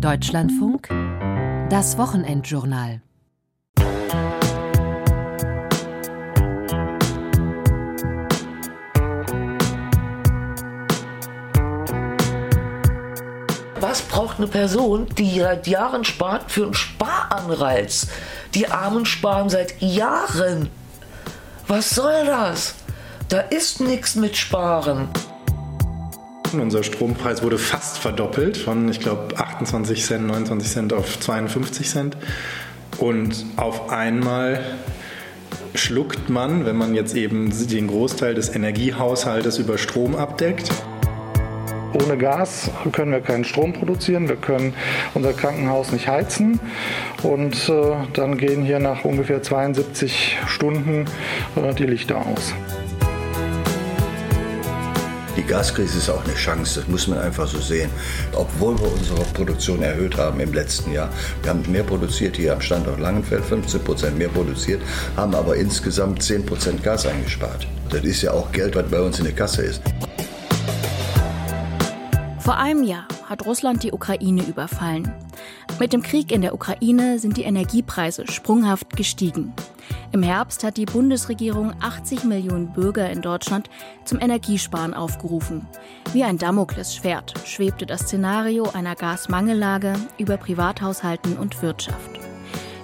[0.00, 0.88] Deutschlandfunk,
[1.70, 3.00] das Wochenendjournal.
[13.80, 18.06] Was braucht eine Person, die seit Jahren spart, für einen Sparanreiz?
[18.54, 20.70] Die Armen sparen seit Jahren.
[21.66, 22.76] Was soll das?
[23.28, 25.08] Da ist nichts mit Sparen.
[26.52, 32.16] Unser Strompreis wurde fast verdoppelt von, ich glaube, 28 Cent, 29 Cent auf 52 Cent.
[32.98, 34.60] Und auf einmal
[35.74, 40.70] schluckt man, wenn man jetzt eben den Großteil des Energiehaushaltes über Strom abdeckt.
[41.92, 44.74] Ohne Gas können wir keinen Strom produzieren, wir können
[45.14, 46.60] unser Krankenhaus nicht heizen
[47.22, 51.06] und äh, dann gehen hier nach ungefähr 72 Stunden
[51.56, 52.54] äh, die Lichter aus.
[55.38, 57.88] Die Gaskrise ist auch eine Chance, das muss man einfach so sehen.
[58.34, 61.10] Obwohl wir unsere Produktion erhöht haben im letzten Jahr.
[61.42, 64.82] Wir haben mehr produziert hier am Standort Langenfeld, 15 Prozent mehr produziert,
[65.16, 67.68] haben aber insgesamt 10 Prozent Gas eingespart.
[67.88, 69.80] Das ist ja auch Geld, was bei uns in der Kasse ist.
[72.40, 75.12] Vor einem Jahr hat Russland die Ukraine überfallen.
[75.80, 79.52] Mit dem Krieg in der Ukraine sind die Energiepreise sprunghaft gestiegen.
[80.10, 83.70] Im Herbst hat die Bundesregierung 80 Millionen Bürger in Deutschland
[84.04, 85.68] zum Energiesparen aufgerufen.
[86.12, 92.10] Wie ein Damoklesschwert schwebte das Szenario einer Gasmangellage über Privathaushalten und Wirtschaft.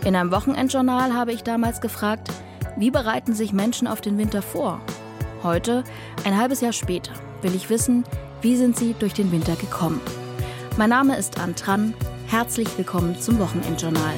[0.04, 2.28] In einem Wochenendjournal habe ich damals gefragt,
[2.76, 4.80] wie bereiten sich Menschen auf den Winter vor?
[5.42, 5.82] Heute,
[6.24, 8.04] ein halbes Jahr später, will ich wissen,
[8.40, 10.00] wie sind sie durch den Winter gekommen?
[10.76, 11.94] Mein Name ist Antran.
[12.34, 14.16] Herzlich willkommen zum Wochenendjournal.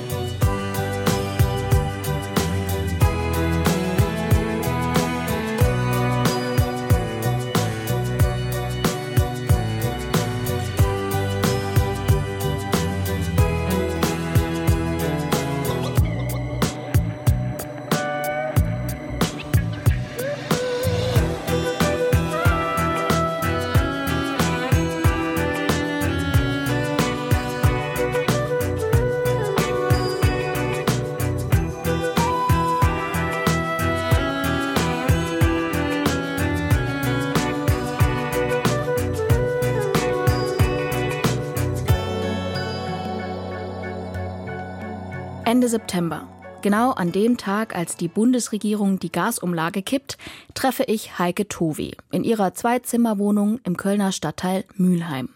[45.57, 46.29] Ende September,
[46.61, 50.19] genau an dem Tag, als die Bundesregierung die Gasumlage kippt,
[50.53, 55.31] treffe ich Heike Towe in ihrer Zwei-Zimmer-Wohnung im Kölner Stadtteil Mülheim.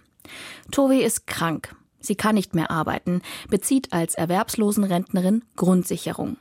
[0.70, 1.74] Towe ist krank.
[2.00, 6.36] Sie kann nicht mehr arbeiten, bezieht als Erwerbslosenrentnerin Grundsicherung.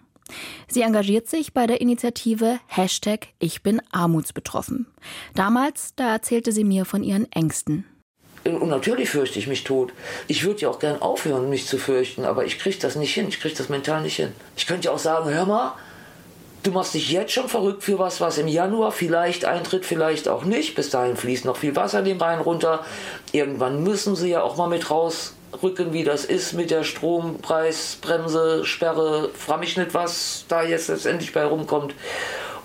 [0.67, 4.87] Sie engagiert sich bei der Initiative Hashtag Ich bin armutsbetroffen.
[5.35, 7.85] Damals, da erzählte sie mir von ihren Ängsten.
[8.45, 9.91] Und natürlich fürchte ich mich tot.
[10.27, 13.27] Ich würde ja auch gern aufhören, mich zu fürchten, aber ich kriege das nicht hin.
[13.27, 14.31] Ich kriege das mental nicht hin.
[14.55, 15.73] Ich könnte ja auch sagen, hör mal,
[16.63, 20.45] du machst dich jetzt schon verrückt für was, was im Januar vielleicht eintritt, vielleicht auch
[20.45, 20.75] nicht.
[20.75, 22.85] Bis dahin fließt noch viel Wasser den Rhein runter.
[23.31, 29.29] Irgendwann müssen sie ja auch mal mit rausrücken, wie das ist mit der Strompreisbremse, Sperre,
[29.33, 31.93] frage mich nicht, was da jetzt letztendlich bei rumkommt.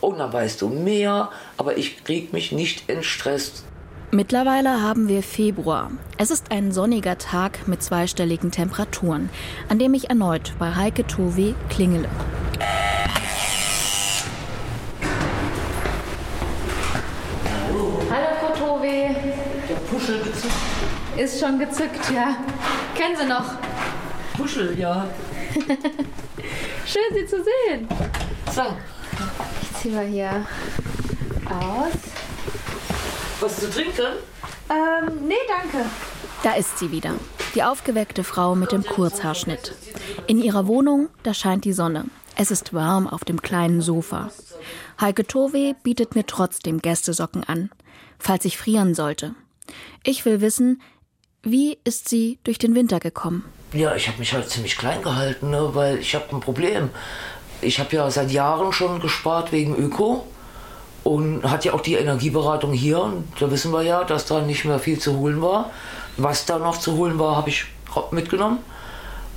[0.01, 3.65] Und dann weißt du mehr, aber ich krieg mich nicht entstresst.
[4.10, 5.91] Mittlerweile haben wir Februar.
[6.19, 9.28] Es ist ein sonniger Tag mit zweistelligen Temperaturen,
[9.69, 12.09] an dem ich erneut bei Heike Towe klingele.
[18.10, 19.16] Hallo Frau Towe.
[19.69, 20.54] Der Puschel gezückt.
[21.16, 22.37] Ist schon gezückt, ja.
[22.94, 23.54] Kennen Sie noch?
[24.37, 25.06] Puschel, ja.
[26.87, 27.88] Schön, Sie zu sehen.
[28.53, 28.62] So,
[29.62, 30.47] Ich ziehe mal hier
[31.48, 32.24] aus.
[33.44, 34.16] Was zu trinken?
[34.71, 35.88] Ähm, nee, danke.
[36.43, 37.15] Da ist sie wieder,
[37.55, 39.75] die aufgeweckte Frau mit dem Kurzhaarschnitt.
[40.27, 42.06] In ihrer Wohnung, da scheint die Sonne.
[42.37, 44.31] Es ist warm auf dem kleinen Sofa.
[45.00, 47.71] Heike Towe bietet mir trotzdem Gästesocken an,
[48.19, 49.34] falls ich frieren sollte.
[50.03, 50.82] Ich will wissen,
[51.43, 53.44] wie ist sie durch den Winter gekommen?
[53.72, 56.91] Ja, ich habe mich halt ziemlich klein gehalten, ne, weil ich habe ein Problem.
[57.61, 60.26] Ich habe ja seit Jahren schon gespart wegen Öko
[61.05, 63.01] und hat ja auch die Energieberatung hier.
[63.01, 65.71] Und da wissen wir ja, dass da nicht mehr viel zu holen war.
[66.17, 67.67] Was da noch zu holen war, habe ich
[68.11, 68.59] mitgenommen.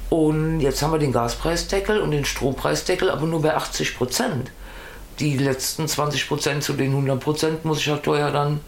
[0.09, 4.51] Und jetzt haben wir den Gaspreisdeckel und den Strompreisdeckel, aber nur bei 80 Prozent.
[5.19, 8.61] Die letzten 20 Prozent zu den 100 Prozent muss ich halt teuer dann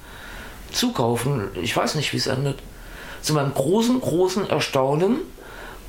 [0.72, 1.48] zukaufen.
[1.62, 2.60] Ich weiß nicht, wie es endet.
[3.22, 5.18] Zu meinem großen, großen Erstaunen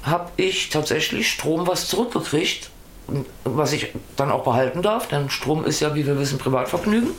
[0.03, 2.71] habe ich tatsächlich Strom was zurückgekriegt,
[3.45, 7.11] was ich dann auch behalten darf, denn Strom ist ja, wie wir wissen, Privatvergnügen.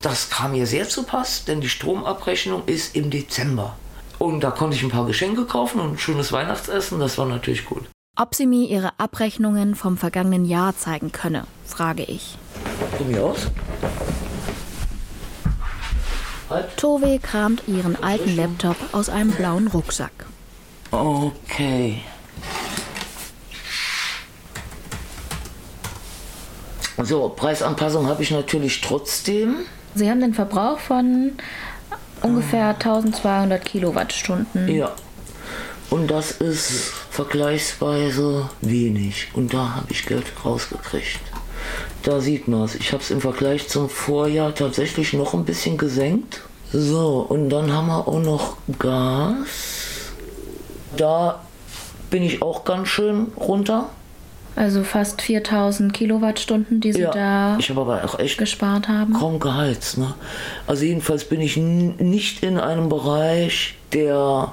[0.00, 3.76] Das kam mir sehr zu Pass, denn die Stromabrechnung ist im Dezember.
[4.18, 7.00] Und da konnte ich ein paar Geschenke kaufen und ein schönes Weihnachtsessen.
[7.00, 7.84] Das war natürlich gut.
[8.16, 12.36] Ob sie mir ihre Abrechnungen vom vergangenen Jahr zeigen könne, frage ich.
[12.98, 13.50] Von mir aus?
[16.50, 16.76] Halt.
[16.76, 20.12] Tove kramt ihren alten Laptop aus einem blauen Rucksack.
[20.90, 22.02] Okay.
[27.02, 29.56] So, Preisanpassung habe ich natürlich trotzdem.
[29.94, 31.32] Sie haben den Verbrauch von
[32.22, 34.68] ungefähr 1200 Kilowattstunden.
[34.68, 34.92] Ja.
[35.90, 39.28] Und das ist vergleichsweise wenig.
[39.34, 41.20] Und da habe ich Geld rausgekriegt.
[42.02, 42.74] Da sieht man es.
[42.74, 46.40] Ich habe es im Vergleich zum Vorjahr tatsächlich noch ein bisschen gesenkt.
[46.72, 50.12] So, und dann haben wir auch noch Gas.
[50.96, 51.40] Da
[52.10, 53.90] bin ich auch ganz schön runter.
[54.54, 59.14] Also fast 4000 Kilowattstunden, die Sie da ich habe aber auch echt gespart haben.
[59.14, 59.96] kaum geheizt.
[59.98, 60.12] Ne?
[60.66, 64.52] Also jedenfalls bin ich n- nicht in einem Bereich, der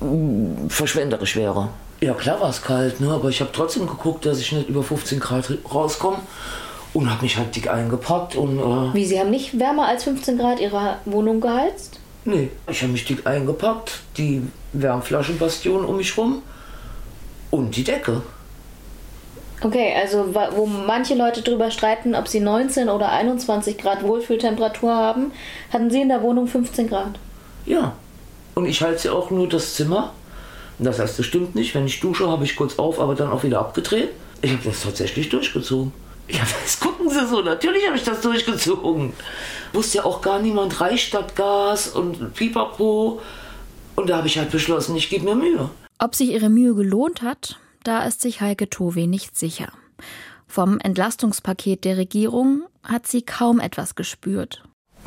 [0.00, 1.68] mm, verschwenderisch wäre.
[2.00, 3.10] Ja klar war es kalt, ne?
[3.10, 6.18] aber ich habe trotzdem geguckt, dass ich nicht über 15 Grad rauskomme
[6.94, 10.38] und habe mich halt dick eingepackt und äh, Wie, Sie haben nicht wärmer als 15
[10.38, 11.98] Grad Ihre Wohnung geheizt?
[12.24, 16.42] nee, ich habe mich dick eingepackt, die Wärmflaschenbastion um mich rum
[17.50, 18.22] und die Decke.
[19.62, 25.32] Okay, also wo manche Leute drüber streiten, ob sie 19 oder 21 Grad Wohlfühltemperatur haben,
[25.72, 27.18] hatten Sie in der Wohnung 15 Grad.
[27.64, 27.96] Ja.
[28.54, 30.12] Und ich halte ja auch nur das Zimmer.
[30.78, 31.74] Das heißt, das stimmt nicht.
[31.74, 34.10] Wenn ich dusche, habe ich kurz auf, aber dann auch wieder abgedreht.
[34.42, 35.92] Ich habe das tatsächlich durchgezogen.
[36.28, 37.40] Ja, das gucken Sie so.
[37.40, 39.12] Natürlich habe ich das durchgezogen.
[39.72, 43.20] Wusste ja auch gar niemand Reichstadtgas und Pipapo.
[43.94, 45.70] Und da habe ich halt beschlossen, ich gebe mir Mühe.
[45.98, 49.68] Ob sich ihre Mühe gelohnt hat, da ist sich Heike Tove nicht sicher.
[50.46, 54.62] Vom Entlastungspaket der Regierung hat sie kaum etwas gespürt.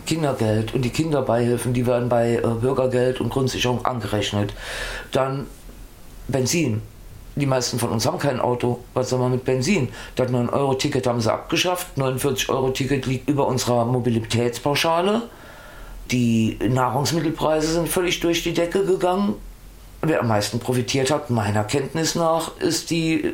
[0.06, 4.54] Kindergeld und die Kinderbeihilfen, die werden bei äh, Bürgergeld und Grundsicherung angerechnet.
[5.12, 5.46] Dann
[6.28, 6.82] Benzin.
[7.36, 8.80] Die meisten von uns haben kein Auto.
[8.94, 9.90] Was soll man mit Benzin?
[10.16, 11.98] Das 9-Euro-Ticket haben sie abgeschafft.
[11.98, 15.24] 49-Euro-Ticket liegt über unserer Mobilitätspauschale.
[16.12, 19.36] Die Nahrungsmittelpreise sind völlig durch die Decke gegangen.
[20.02, 23.34] Wer am meisten profitiert hat, meiner Kenntnis nach, ist die äh,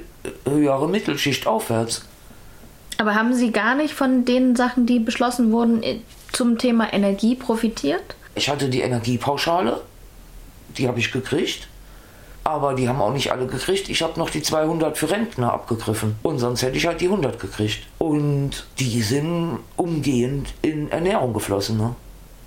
[0.50, 2.04] höhere Mittelschicht aufwärts.
[2.98, 6.02] Aber haben Sie gar nicht von den Sachen, die beschlossen wurden, i-
[6.32, 8.02] zum Thema Energie profitiert?
[8.36, 9.82] Ich hatte die Energiepauschale,
[10.78, 11.68] die habe ich gekriegt.
[12.44, 13.90] Aber die haben auch nicht alle gekriegt.
[13.90, 16.16] Ich habe noch die 200 für Rentner abgegriffen.
[16.22, 17.80] Und sonst hätte ich halt die 100 gekriegt.
[17.98, 21.78] Und die sind umgehend in Ernährung geflossen.
[21.78, 21.96] Ne?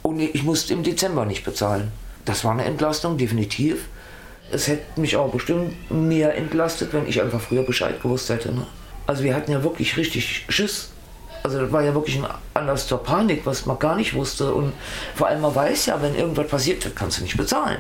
[0.05, 1.91] Und ich musste im Dezember nicht bezahlen.
[2.25, 3.87] Das war eine Entlastung, definitiv.
[4.51, 8.53] Es hätte mich auch bestimmt mehr entlastet, wenn ich einfach früher Bescheid gewusst hätte.
[8.53, 8.67] Ne?
[9.07, 10.91] Also wir hatten ja wirklich richtig Schiss.
[11.43, 14.53] Also das war ja wirklich ein Anlass zur Panik, was man gar nicht wusste.
[14.53, 14.73] Und
[15.15, 17.79] vor allem man weiß ja, wenn irgendwas passiert, das kannst du nicht bezahlen.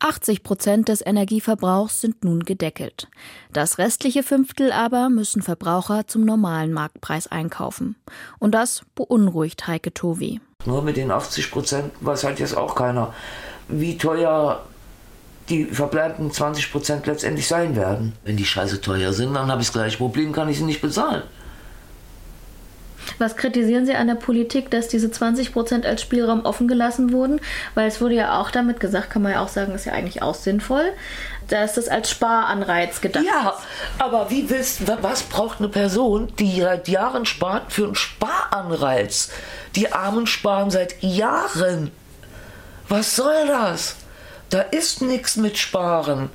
[0.00, 3.08] 80 Prozent des Energieverbrauchs sind nun gedeckelt.
[3.52, 7.96] Das restliche Fünftel aber müssen Verbraucher zum normalen Marktpreis einkaufen.
[8.38, 10.40] Und das beunruhigt Heike Tovi.
[10.64, 13.12] Nur mit den 80 Prozent weiß halt jetzt auch keiner,
[13.68, 14.64] wie teuer
[15.50, 18.14] die verbleibenden 20 Prozent letztendlich sein werden.
[18.24, 20.80] Wenn die Scheiße teuer sind, dann habe ich das gleiche Problem, kann ich sie nicht
[20.80, 21.22] bezahlen.
[23.18, 27.40] Was kritisieren Sie an der Politik, dass diese 20 Prozent als Spielraum offen gelassen wurden?
[27.74, 30.22] Weil es wurde ja auch damit gesagt, kann man ja auch sagen, ist ja eigentlich
[30.22, 30.92] auch sinnvoll,
[31.48, 34.00] dass das als Sparanreiz gedacht Ja, ist.
[34.00, 39.30] aber wie willst wa- was braucht eine Person, die seit Jahren spart für einen Sparanreiz?
[39.76, 41.90] Die Armen sparen seit Jahren.
[42.88, 43.96] Was soll das?
[44.50, 46.28] Da ist nichts mit Sparen.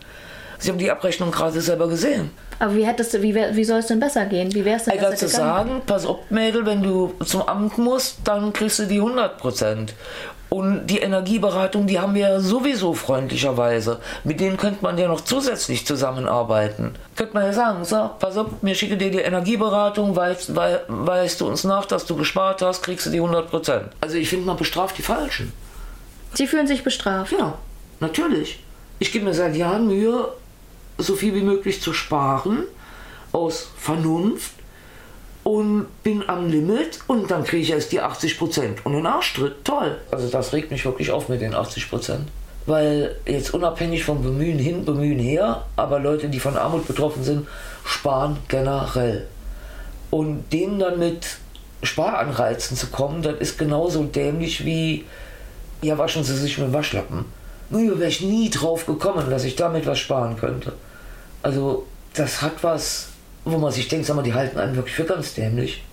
[0.60, 2.32] Sie haben die Abrechnung gerade selber gesehen.
[2.60, 4.54] Aber wie, hättest du, wie, wär- wie soll es denn besser gehen?
[4.54, 5.68] Wie wäre es denn kann besser zu gegangen?
[5.68, 9.94] sagen, pass auf, Mädel, wenn du zum Amt musst, dann kriegst du die 100 Prozent.
[10.48, 14.00] Und die Energieberatung, die haben wir ja sowieso freundlicherweise.
[14.24, 16.94] Mit denen könnte man ja noch zusätzlich zusammenarbeiten.
[17.18, 21.42] Könnte man ja sagen, so, pass auf, mir schicke dir die Energieberatung, weißt, wei- weißt
[21.42, 23.88] du uns nach, dass du gespart hast, kriegst du die 100 Prozent.
[24.00, 25.52] Also ich finde, man bestraft die Falschen.
[26.36, 27.34] Sie fühlen sich bestraft.
[27.38, 27.56] Ja,
[28.00, 28.60] natürlich.
[29.00, 30.30] Ich gebe mir seit Jahren Mühe,
[30.98, 32.64] so viel wie möglich zu sparen,
[33.32, 34.52] aus Vernunft
[35.44, 39.64] und bin am Limit und dann kriege ich erst die 80 Prozent und einen Arschtritt.
[39.64, 39.98] Toll.
[40.12, 42.28] Also das regt mich wirklich auf mit den 80 Prozent.
[42.66, 47.48] Weil jetzt unabhängig vom Bemühen hin, Bemühen her, aber Leute, die von Armut betroffen sind,
[47.84, 49.28] sparen generell.
[50.10, 51.28] Und denen dann mit
[51.84, 55.06] Sparanreizen zu kommen, das ist genauso dämlich wie,
[55.84, 57.26] ja, waschen Sie sich mit Waschlappen.
[57.70, 60.74] Nur wäre ich nie drauf gekommen, dass ich damit was sparen könnte.
[61.42, 63.08] Also, das hat was,
[63.44, 65.84] wo man sich denkt, sag mal, die halten einen wirklich für ganz dämlich.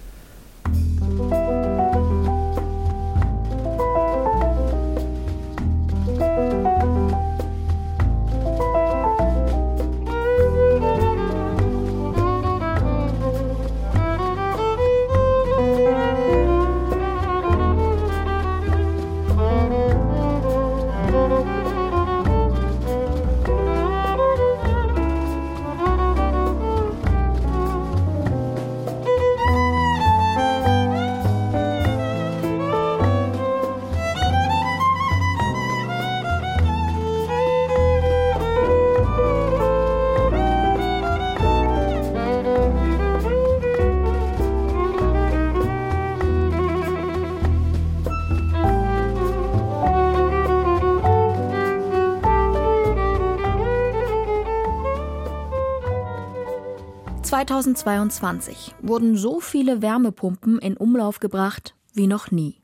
[57.44, 62.60] 2022 wurden so viele Wärmepumpen in Umlauf gebracht wie noch nie.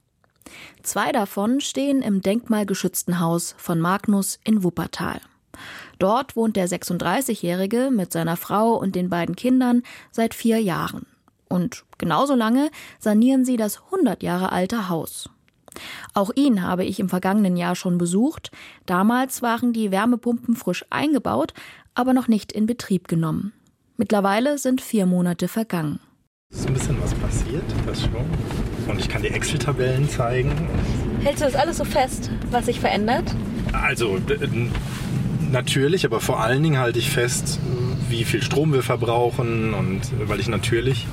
[0.85, 5.21] Zwei davon stehen im denkmalgeschützten Haus von Magnus in Wuppertal.
[5.99, 9.83] Dort wohnt der 36-Jährige mit seiner Frau und den beiden Kindern
[10.13, 11.07] seit vier Jahren.
[11.49, 12.71] Und genauso lange
[13.01, 15.29] sanieren sie das 100 Jahre alte Haus.
[16.15, 18.53] Auch ihn habe ich im vergangenen Jahr schon besucht.
[18.87, 21.53] Damals waren die Wärmepumpen frisch eingebaut,
[21.95, 23.53] aber noch nicht in Betrieb genommen.
[24.01, 25.99] Mittlerweile sind vier Monate vergangen.
[26.53, 28.13] Es ist ein bisschen was passiert, das schon.
[28.87, 30.53] Und ich kann dir Excel-Tabellen zeigen.
[31.25, 33.25] Hältst du das alles so fest, was sich verändert?
[33.73, 34.21] Also,
[35.51, 37.59] natürlich, aber vor allen Dingen halte ich fest,
[38.09, 41.09] wie viel Strom wir verbrauchen und weil ich natürlich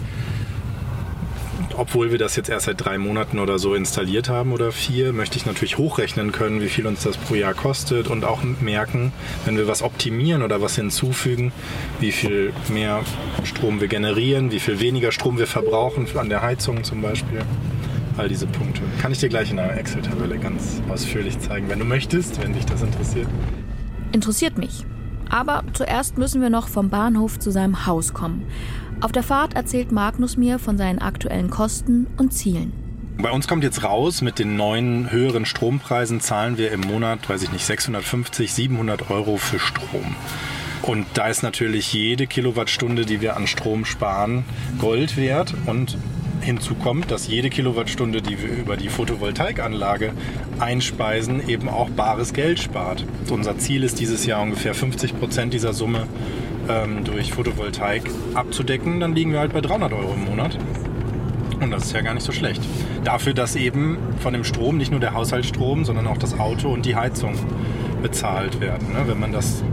[1.77, 5.37] obwohl wir das jetzt erst seit drei Monaten oder so installiert haben oder vier, möchte
[5.37, 9.11] ich natürlich hochrechnen können, wie viel uns das pro Jahr kostet und auch merken,
[9.45, 11.51] wenn wir was optimieren oder was hinzufügen,
[11.99, 13.03] wie viel mehr
[13.43, 17.41] Strom wir generieren, wie viel weniger Strom wir verbrauchen an der Heizung zum Beispiel.
[18.17, 18.81] All diese Punkte.
[19.01, 22.65] Kann ich dir gleich in einer Excel-Tabelle ganz ausführlich zeigen, wenn du möchtest, wenn dich
[22.65, 23.27] das interessiert.
[24.13, 24.85] Interessiert mich.
[25.29, 28.45] Aber zuerst müssen wir noch vom Bahnhof zu seinem Haus kommen.
[29.01, 32.71] Auf der Fahrt erzählt Magnus mir von seinen aktuellen Kosten und Zielen.
[33.17, 37.43] Bei uns kommt jetzt raus, mit den neuen höheren Strompreisen zahlen wir im Monat, weiß
[37.43, 40.15] ich nicht, 650, 700 Euro für Strom.
[40.81, 44.43] Und da ist natürlich jede Kilowattstunde, die wir an Strom sparen,
[44.79, 45.53] Gold wert.
[45.65, 45.97] Und
[46.41, 50.11] hinzu kommt, dass jede Kilowattstunde, die wir über die Photovoltaikanlage
[50.59, 53.05] einspeisen, eben auch bares Geld spart.
[53.29, 56.07] Unser Ziel ist dieses Jahr ungefähr 50 Prozent dieser Summe
[56.69, 58.03] ähm, durch Photovoltaik
[58.33, 60.57] abzudecken, dann liegen wir halt bei 300 Euro im Monat.
[61.59, 62.61] Und das ist ja gar nicht so schlecht.
[63.03, 66.85] Dafür, dass eben von dem Strom nicht nur der Haushaltsstrom, sondern auch das Auto und
[66.85, 67.33] die Heizung
[68.01, 68.93] bezahlt werden.
[68.93, 69.03] Ne?
[69.07, 69.63] Wenn man das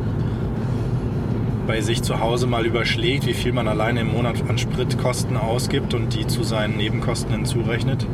[1.66, 5.94] bei sich zu Hause mal überschlägt, wie viel man alleine im Monat an Spritkosten ausgibt
[5.94, 8.06] und die zu seinen Nebenkosten hinzurechnet,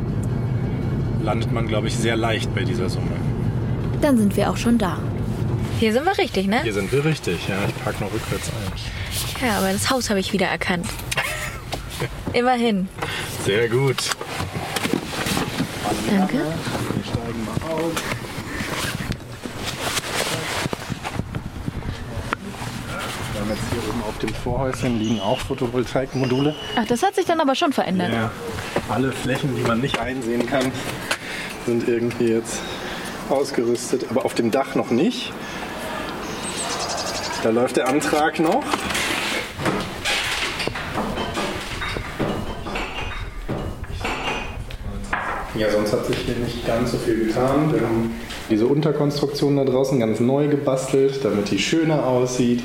[1.23, 3.07] landet man, glaube ich, sehr leicht bei dieser Summe.
[4.01, 4.97] Dann sind wir auch schon da.
[5.79, 6.61] Hier sind wir richtig, ne?
[6.61, 7.55] Hier sind wir richtig, ja.
[7.65, 9.47] Ich parke noch rückwärts ein.
[9.47, 10.85] Ja, aber das Haus habe ich wieder erkannt.
[12.33, 12.89] Immerhin.
[13.45, 13.95] Sehr gut.
[16.09, 16.33] Danke.
[16.33, 17.93] Wir steigen mal auf.
[23.31, 26.55] Wir haben jetzt hier oben auf dem Vorhäuschen liegen auch Photovoltaikmodule.
[26.75, 28.11] Ach, das hat sich dann aber schon verändert.
[28.11, 28.31] Ja,
[28.89, 30.73] alle Flächen, die man nicht einsehen kann,
[31.65, 32.59] sind irgendwie jetzt
[33.29, 35.31] ausgerüstet, aber auf dem Dach noch nicht.
[37.41, 38.63] Da läuft der Antrag noch.
[45.55, 47.73] Ja, sonst hat sich hier nicht ganz so viel getan.
[47.73, 48.15] Wir haben
[48.49, 52.61] diese Unterkonstruktion da draußen ganz neu gebastelt, damit die schöner aussieht.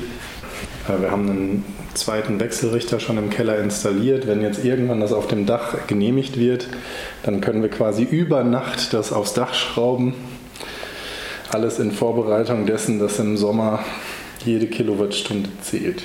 [0.99, 4.27] Wir haben einen zweiten Wechselrichter schon im Keller installiert.
[4.27, 6.67] Wenn jetzt irgendwann das auf dem Dach genehmigt wird,
[7.23, 10.13] dann können wir quasi über Nacht das aufs Dach schrauben.
[11.51, 13.79] Alles in Vorbereitung dessen, dass im Sommer
[14.45, 16.03] jede Kilowattstunde zählt.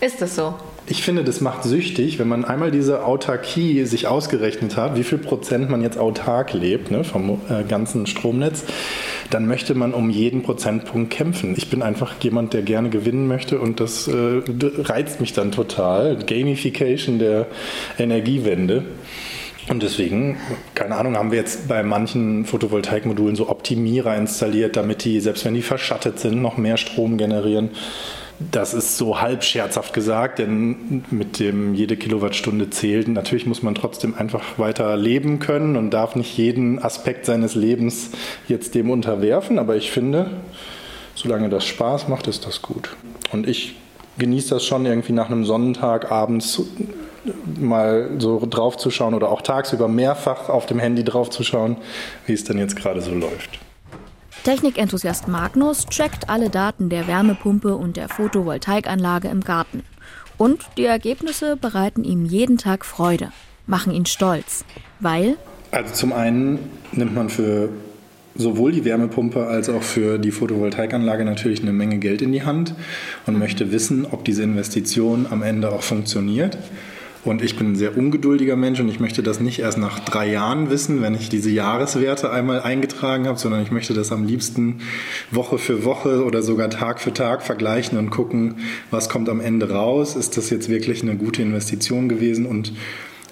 [0.00, 0.54] Ist das so?
[0.88, 5.18] Ich finde, das macht süchtig, wenn man einmal diese Autarkie sich ausgerechnet hat, wie viel
[5.18, 8.64] Prozent man jetzt autark lebt ne, vom äh, ganzen Stromnetz,
[9.30, 11.54] dann möchte man um jeden Prozentpunkt kämpfen.
[11.56, 14.42] Ich bin einfach jemand, der gerne gewinnen möchte und das äh,
[14.78, 16.16] reizt mich dann total.
[16.16, 17.46] Gamification der
[17.96, 18.84] Energiewende.
[19.68, 20.38] Und deswegen,
[20.74, 25.54] keine Ahnung, haben wir jetzt bei manchen Photovoltaikmodulen so Optimierer installiert, damit die, selbst wenn
[25.54, 27.70] die verschattet sind, noch mehr Strom generieren.
[28.50, 33.06] Das ist so halb scherzhaft gesagt, denn mit dem jede Kilowattstunde zählt.
[33.06, 38.10] Natürlich muss man trotzdem einfach weiter leben können und darf nicht jeden Aspekt seines Lebens
[38.48, 39.60] jetzt dem unterwerfen.
[39.60, 40.30] Aber ich finde,
[41.14, 42.96] solange das Spaß macht, ist das gut.
[43.32, 43.76] Und ich
[44.18, 46.60] genieße das schon irgendwie nach einem Sonnentag abends
[47.60, 51.76] mal so drauf zu schauen oder auch tagsüber mehrfach auf dem Handy drauf zu schauen,
[52.26, 53.58] wie es denn jetzt gerade so läuft.
[54.44, 59.84] Technikenthusiast Magnus checkt alle Daten der Wärmepumpe und der Photovoltaikanlage im Garten.
[60.36, 63.30] Und die Ergebnisse bereiten ihm jeden Tag Freude,
[63.66, 64.64] machen ihn stolz,
[64.98, 65.36] weil...
[65.70, 66.58] Also zum einen
[66.90, 67.68] nimmt man für
[68.34, 72.74] sowohl die Wärmepumpe als auch für die Photovoltaikanlage natürlich eine Menge Geld in die Hand
[73.26, 76.58] und möchte wissen, ob diese Investition am Ende auch funktioniert.
[77.24, 80.28] Und ich bin ein sehr ungeduldiger Mensch und ich möchte das nicht erst nach drei
[80.28, 84.80] Jahren wissen, wenn ich diese Jahreswerte einmal eingetragen habe, sondern ich möchte das am liebsten
[85.30, 88.56] Woche für Woche oder sogar Tag für Tag vergleichen und gucken,
[88.90, 90.16] was kommt am Ende raus.
[90.16, 92.72] Ist das jetzt wirklich eine gute Investition gewesen und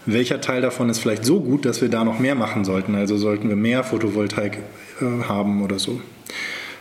[0.06, 2.94] welcher Teil davon ist vielleicht so gut, dass wir da noch mehr machen sollten?
[2.94, 4.58] Also sollten wir mehr Photovoltaik
[5.00, 6.00] äh, haben oder so.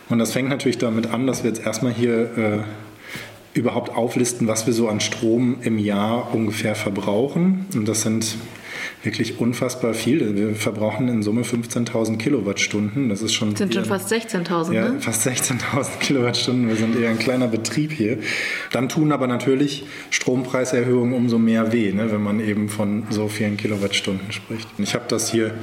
[0.08, 2.58] Und das fängt natürlich damit an, dass wir jetzt erstmal hier äh,
[3.54, 7.66] überhaupt auflisten, was wir so an Strom im Jahr ungefähr verbrauchen.
[7.74, 8.36] Und das sind
[9.02, 10.36] wirklich unfassbar viel.
[10.36, 13.08] Wir verbrauchen in Summe 15.000 Kilowattstunden.
[13.08, 13.56] Das ist schon.
[13.56, 15.00] Sind schon fast 16.000, ja, ne?
[15.00, 16.68] Fast 16.000 Kilowattstunden.
[16.68, 18.18] Wir sind eher ein kleiner Betrieb hier.
[18.72, 23.56] Dann tun aber natürlich Strompreiserhöhungen umso mehr weh, ne, wenn man eben von so vielen
[23.56, 24.68] Kilowattstunden spricht.
[24.78, 25.54] Ich habe das hier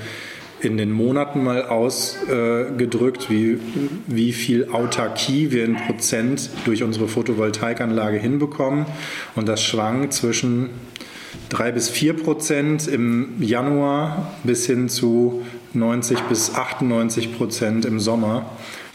[0.59, 3.59] in den Monaten mal ausgedrückt, wie,
[4.07, 8.85] wie viel Autarkie wir in Prozent durch unsere Photovoltaikanlage hinbekommen.
[9.35, 10.69] Und das schwankt zwischen
[11.49, 18.49] 3 bis 4 Prozent im Januar bis hin zu 90 bis 98 Prozent im Sommer.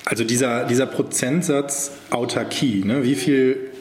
[0.05, 3.05] Also dieser, dieser Prozentsatz Autarkie, ne?
[3.05, 3.72] wie, viel,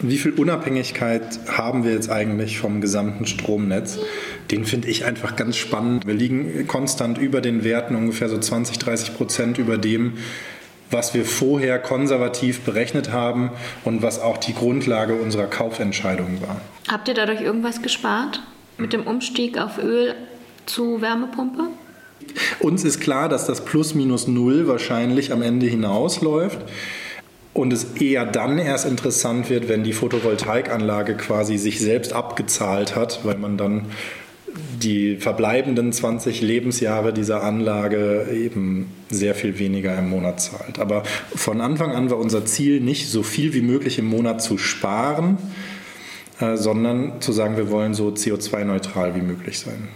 [0.00, 3.98] wie viel Unabhängigkeit haben wir jetzt eigentlich vom gesamten Stromnetz?
[4.50, 6.06] Den finde ich einfach ganz spannend.
[6.06, 10.14] Wir liegen konstant über den Werten, ungefähr so 20, 30 Prozent über dem,
[10.90, 13.50] was wir vorher konservativ berechnet haben
[13.84, 16.60] und was auch die Grundlage unserer Kaufentscheidung war.
[16.88, 18.40] Habt ihr dadurch irgendwas gespart
[18.78, 20.14] mit dem Umstieg auf Öl
[20.66, 21.64] zu Wärmepumpe?
[22.60, 26.58] Uns ist klar, dass das Plus minus Null wahrscheinlich am Ende hinausläuft
[27.54, 33.20] und es eher dann erst interessant wird, wenn die Photovoltaikanlage quasi sich selbst abgezahlt hat,
[33.24, 33.86] weil man dann
[34.82, 40.78] die verbleibenden 20 Lebensjahre dieser Anlage eben sehr viel weniger im Monat zahlt.
[40.78, 41.02] Aber
[41.34, 45.38] von Anfang an war unser Ziel nicht so viel wie möglich im Monat zu sparen,
[46.40, 49.88] äh, sondern zu sagen, wir wollen so CO2-neutral wie möglich sein.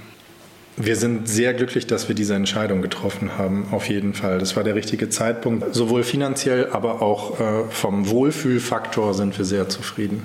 [0.77, 4.39] Wir sind sehr glücklich, dass wir diese Entscheidung getroffen haben, auf jeden Fall.
[4.39, 5.75] Das war der richtige Zeitpunkt.
[5.75, 10.23] Sowohl finanziell, aber auch äh, vom Wohlfühlfaktor sind wir sehr zufrieden.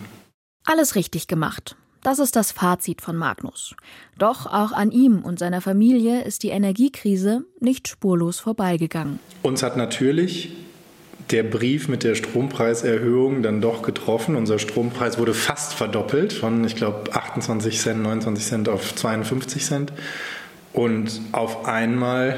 [0.65, 1.75] Alles richtig gemacht.
[2.01, 3.75] Das ist das Fazit von Magnus.
[4.17, 9.19] Doch auch an ihm und seiner Familie ist die Energiekrise nicht spurlos vorbeigegangen.
[9.43, 10.53] Uns hat natürlich
[11.31, 14.35] der Brief mit der Strompreiserhöhung dann doch getroffen.
[14.35, 19.91] Unser Strompreis wurde fast verdoppelt von, ich glaube, 28 Cent, 29 Cent auf 52 Cent.
[20.77, 22.35] Und auf einmal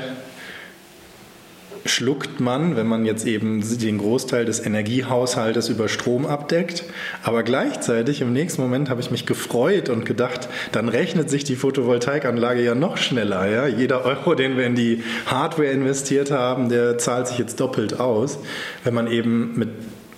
[1.84, 6.86] schluckt man, wenn man jetzt eben den Großteil des Energiehaushaltes über Strom abdeckt.
[7.22, 11.58] Aber gleichzeitig im nächsten Moment habe ich mich gefreut und gedacht, dann rechnet sich die
[11.58, 13.46] Photovoltaikanlage ja noch schneller.
[13.46, 13.68] Ja?
[13.68, 18.40] Jeder Euro, den wir in die Hardware investiert haben, der zahlt sich jetzt doppelt aus.
[18.86, 19.70] Wenn man eben mit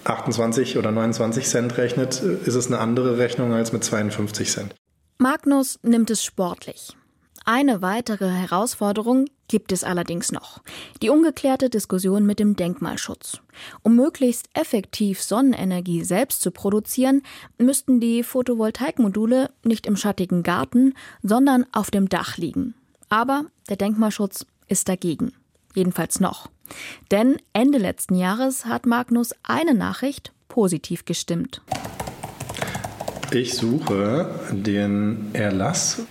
[0.03, 4.75] 28 oder 29 Cent rechnet, ist es eine andere Rechnung als mit 52 Cent.
[5.17, 6.95] Magnus nimmt es sportlich.
[7.45, 10.61] Eine weitere Herausforderung gibt es allerdings noch.
[11.01, 13.41] Die ungeklärte Diskussion mit dem Denkmalschutz.
[13.81, 17.23] Um möglichst effektiv Sonnenenergie selbst zu produzieren,
[17.57, 22.75] müssten die Photovoltaikmodule nicht im schattigen Garten, sondern auf dem Dach liegen.
[23.09, 25.33] Aber der Denkmalschutz ist dagegen.
[25.73, 26.49] Jedenfalls noch.
[27.09, 31.61] Denn Ende letzten Jahres hat Magnus eine Nachricht positiv gestimmt.
[33.31, 36.05] Ich suche den Erlass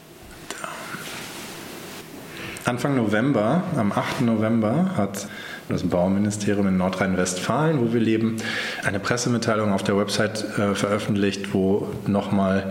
[2.71, 4.21] Anfang November, am 8.
[4.21, 5.27] November, hat
[5.69, 8.37] das Bauministerium in Nordrhein-Westfalen, wo wir leben,
[8.85, 12.71] eine Pressemitteilung auf der Website äh, veröffentlicht, wo nochmal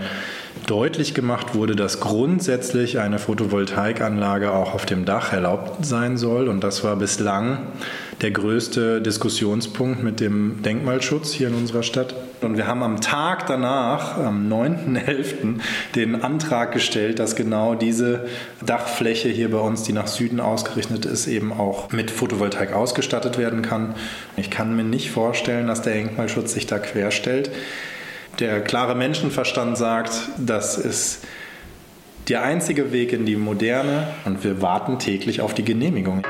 [0.67, 6.47] deutlich gemacht wurde, dass grundsätzlich eine Photovoltaikanlage auch auf dem Dach erlaubt sein soll.
[6.47, 7.57] Und das war bislang
[8.21, 12.13] der größte Diskussionspunkt mit dem Denkmalschutz hier in unserer Stadt.
[12.41, 15.59] Und wir haben am Tag danach, am 9.11.,
[15.95, 18.27] den Antrag gestellt, dass genau diese
[18.65, 23.61] Dachfläche hier bei uns, die nach Süden ausgerichtet ist, eben auch mit Photovoltaik ausgestattet werden
[23.61, 23.95] kann.
[24.35, 27.51] Ich kann mir nicht vorstellen, dass der Denkmalschutz sich da querstellt.
[28.39, 31.23] Der klare Menschenverstand sagt, das ist
[32.27, 36.23] der einzige Weg in die Moderne und wir warten täglich auf die Genehmigung.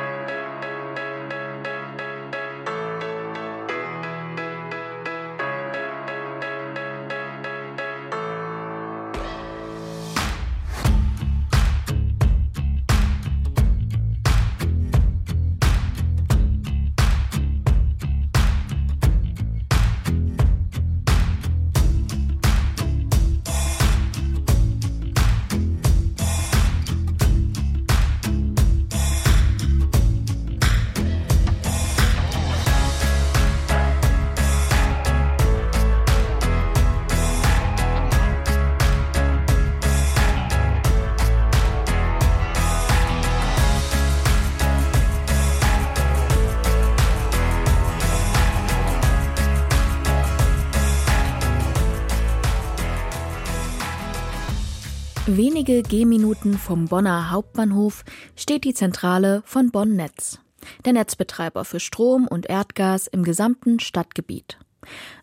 [55.39, 58.03] Wenige Gehminuten vom Bonner Hauptbahnhof
[58.35, 60.39] steht die Zentrale von Bonn Netz,
[60.83, 64.57] der Netzbetreiber für Strom und Erdgas im gesamten Stadtgebiet.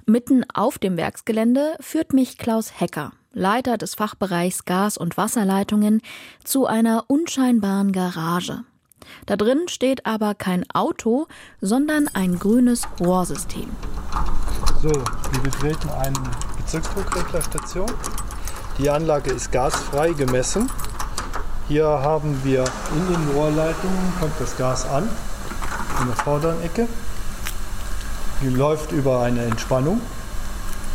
[0.06, 6.00] Mitten auf dem Werksgelände führt mich Klaus Hecker, Leiter des Fachbereichs Gas- und Wasserleitungen,
[6.42, 8.64] zu einer unscheinbaren Garage.
[9.26, 11.26] Da drin steht aber kein Auto,
[11.60, 13.68] sondern ein grünes Rohrsystem.
[14.80, 16.16] So, wir betreten eine
[16.56, 17.90] Bezirksdruckreglerstation.
[18.78, 20.70] Die Anlage ist gasfrei gemessen.
[21.66, 22.62] Hier haben wir
[22.94, 25.08] in den Rohrleitungen kommt das Gas an,
[26.02, 26.86] in der vorderen Ecke.
[28.42, 30.02] Die läuft über eine Entspannung,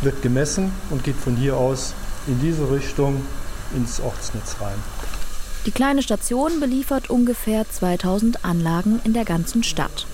[0.00, 1.92] wird gemessen und geht von hier aus
[2.28, 3.26] in diese Richtung
[3.74, 4.78] ins Ortsnetz rein.
[5.66, 10.06] Die kleine Station beliefert ungefähr 2000 Anlagen in der ganzen Stadt.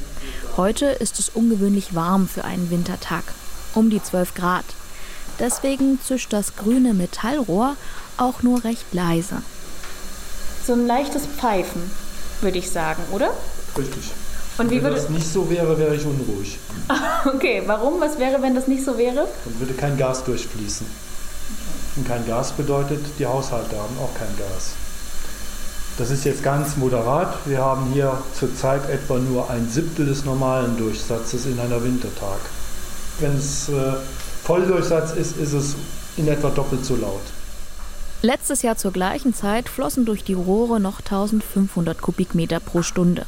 [0.57, 3.25] Heute ist es ungewöhnlich warm für einen Wintertag,
[3.75, 4.65] um die 12 Grad.
[5.39, 7.77] Deswegen zischt das grüne Metallrohr
[8.17, 9.43] auch nur recht leise.
[10.67, 11.91] So ein leichtes Pfeifen,
[12.41, 13.31] würde ich sagen, oder?
[13.77, 14.11] Richtig.
[14.59, 16.59] Und wie wenn würde das nicht so wäre, wäre ich unruhig.
[17.25, 18.01] Okay, warum?
[18.01, 19.29] Was wäre, wenn das nicht so wäre?
[19.45, 20.87] Dann würde kein Gas durchfließen.
[21.97, 24.71] Und kein Gas bedeutet, die Haushalte haben auch kein Gas.
[25.99, 27.35] Das ist jetzt ganz moderat.
[27.45, 32.39] Wir haben hier zurzeit etwa nur ein Siebtel des normalen Durchsatzes in einer Wintertag.
[33.19, 33.95] Wenn es äh,
[34.49, 35.77] Volldurchsatz ist, ist es
[36.17, 37.21] in etwa doppelt so laut.
[38.23, 43.27] Letztes Jahr zur gleichen Zeit flossen durch die Rohre noch 1500 Kubikmeter pro Stunde.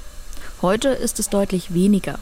[0.62, 2.18] Heute ist es deutlich weniger.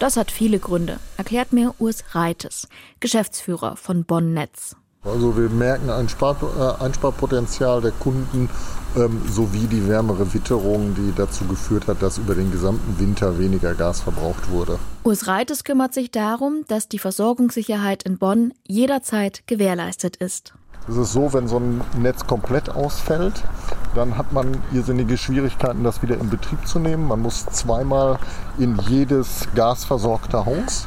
[0.00, 2.66] Das hat viele Gründe, erklärt mir Urs Reites,
[2.98, 4.74] Geschäftsführer von Bonn Netz.
[5.04, 8.48] Also wir merken ein Spar äh, Einsparpotenzial der Kunden
[8.96, 13.74] ähm, sowie die wärmere Witterung, die dazu geführt hat, dass über den gesamten Winter weniger
[13.74, 14.78] Gas verbraucht wurde.
[15.02, 20.54] Urs Reites kümmert sich darum, dass die Versorgungssicherheit in Bonn jederzeit gewährleistet ist.
[20.86, 23.42] Es ist so, wenn so ein Netz komplett ausfällt,
[23.94, 27.08] dann hat man irrsinnige Schwierigkeiten, das wieder in Betrieb zu nehmen.
[27.08, 28.18] Man muss zweimal
[28.58, 30.86] in jedes gasversorgte Haus.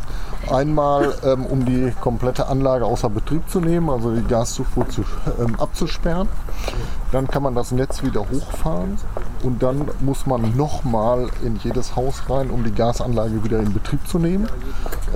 [0.52, 5.04] Einmal, ähm, um die komplette Anlage außer Betrieb zu nehmen, also die Gaszufuhr zu,
[5.40, 6.28] ähm, abzusperren.
[7.12, 8.98] Dann kann man das Netz wieder hochfahren
[9.44, 14.06] und dann muss man nochmal in jedes Haus rein, um die Gasanlage wieder in Betrieb
[14.08, 14.48] zu nehmen.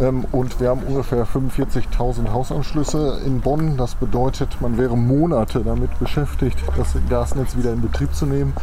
[0.01, 3.77] Ähm, und wir haben ungefähr 45.000 Hausanschlüsse in Bonn.
[3.77, 8.53] Das bedeutet, man wäre Monate damit beschäftigt, das Gasnetz wieder in Betrieb zu nehmen.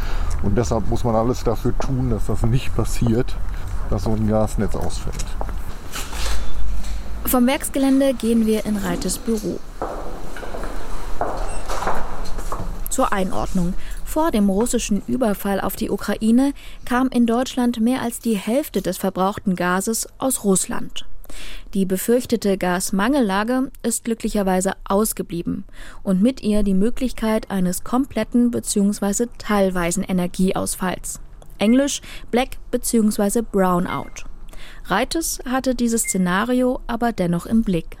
[0.43, 3.35] Und deshalb muss man alles dafür tun, dass das nicht passiert,
[3.89, 5.25] dass so ein Gasnetz ausfällt.
[7.29, 9.59] Vom Werksgelände gehen wir in Reites Büro.
[12.89, 13.75] Zur Einordnung.
[14.03, 16.53] Vor dem russischen Überfall auf die Ukraine
[16.85, 21.05] kam in Deutschland mehr als die Hälfte des verbrauchten Gases aus Russland.
[21.75, 25.65] Die befürchtete Gasmangellage ist glücklicherweise ausgeblieben
[26.01, 29.27] und mit ihr die Möglichkeit eines kompletten bzw.
[29.37, 31.19] teilweisen Energieausfalls.
[31.59, 33.43] Englisch Black bzw.
[33.43, 34.28] Brownout.
[34.89, 37.97] Reites hatte dieses Szenario aber dennoch im Blick.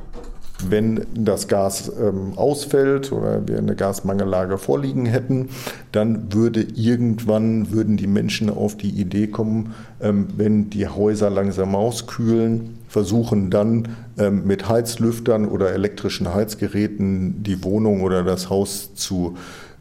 [0.67, 5.49] Wenn das Gas ähm, ausfällt oder wir eine Gasmangellage vorliegen hätten,
[5.93, 11.75] dann würde irgendwann würden die Menschen auf die Idee kommen, ähm, wenn die Häuser langsam
[11.75, 19.37] auskühlen, versuchen dann ähm, mit Heizlüftern oder elektrischen Heizgeräten die Wohnung oder das Haus zu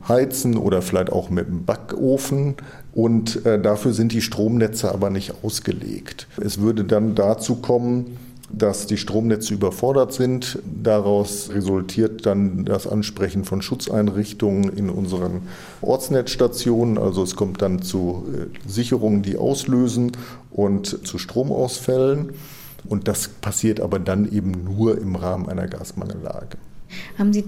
[0.06, 2.54] heizen oder vielleicht auch mit einem Backofen.
[2.98, 6.26] Und äh, dafür sind die Stromnetze aber nicht ausgelegt.
[6.44, 8.16] Es würde dann dazu kommen,
[8.50, 10.58] dass die Stromnetze überfordert sind.
[10.82, 15.42] Daraus resultiert dann das Ansprechen von Schutzeinrichtungen in unseren
[15.80, 16.98] Ortsnetzstationen.
[16.98, 20.10] Also es kommt dann zu äh, Sicherungen, die auslösen
[20.50, 22.32] und zu Stromausfällen.
[22.88, 26.58] Und das passiert aber dann eben nur im Rahmen einer Gasmangellage.
[27.16, 27.44] Haben Sie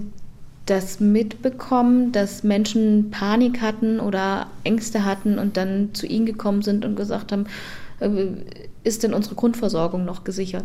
[0.71, 6.85] das mitbekommen, dass Menschen Panik hatten oder Ängste hatten und dann zu Ihnen gekommen sind
[6.85, 7.45] und gesagt haben,
[7.99, 8.07] äh,
[8.83, 10.63] ist denn unsere Grundversorgung noch gesichert?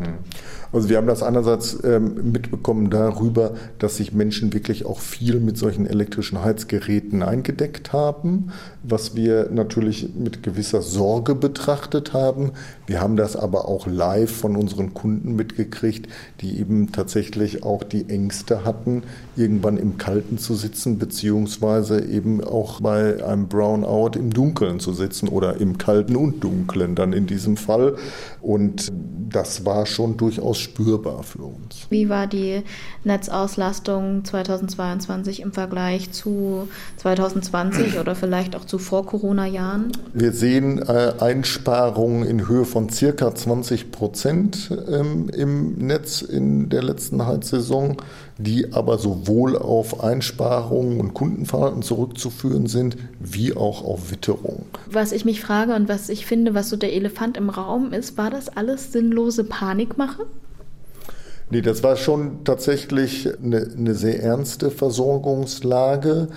[0.72, 5.59] Also wir haben das einerseits ähm, mitbekommen darüber, dass sich Menschen wirklich auch viel mit
[5.59, 8.52] solchen elektrischen Heizgeräten eingedeckt haben,
[8.83, 12.52] was wir natürlich mit gewisser Sorge betrachtet haben.
[12.87, 16.09] Wir haben das aber auch live von unseren Kunden mitgekriegt,
[16.40, 19.02] die eben tatsächlich auch die Ängste hatten,
[19.37, 25.29] irgendwann im Kalten zu sitzen, beziehungsweise eben auch bei einem Brownout im Dunkeln zu sitzen
[25.29, 27.96] oder im Kalten und Dunklen dann in diesem Fall.
[28.40, 28.92] Und
[29.28, 31.86] das war schon durchaus spürbar für uns.
[31.90, 32.62] Wie war die
[33.04, 39.92] Netzauslastung 2022 im Vergleich zu 2020 oder vielleicht auch zu Vor-Corona-Jahren?
[40.12, 46.82] Wir sehen äh, Einsparungen in Höhe von circa 20 Prozent ähm, im Netz in der
[46.82, 47.96] letzten Heizsaison,
[48.38, 54.66] die aber sowohl auf Einsparungen und Kundenverhalten zurückzuführen sind, wie auch auf Witterung.
[54.90, 58.18] Was ich mich frage und was ich finde, was so der Elefant im Raum ist,
[58.18, 60.27] war das alles sinnlose Panikmache?
[61.49, 66.29] Nee, das war schon tatsächlich eine, eine sehr ernste Versorgungslage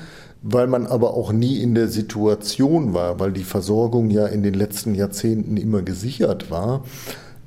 [0.42, 4.54] weil man aber auch nie in der Situation war, weil die Versorgung ja in den
[4.54, 6.84] letzten Jahrzehnten immer gesichert war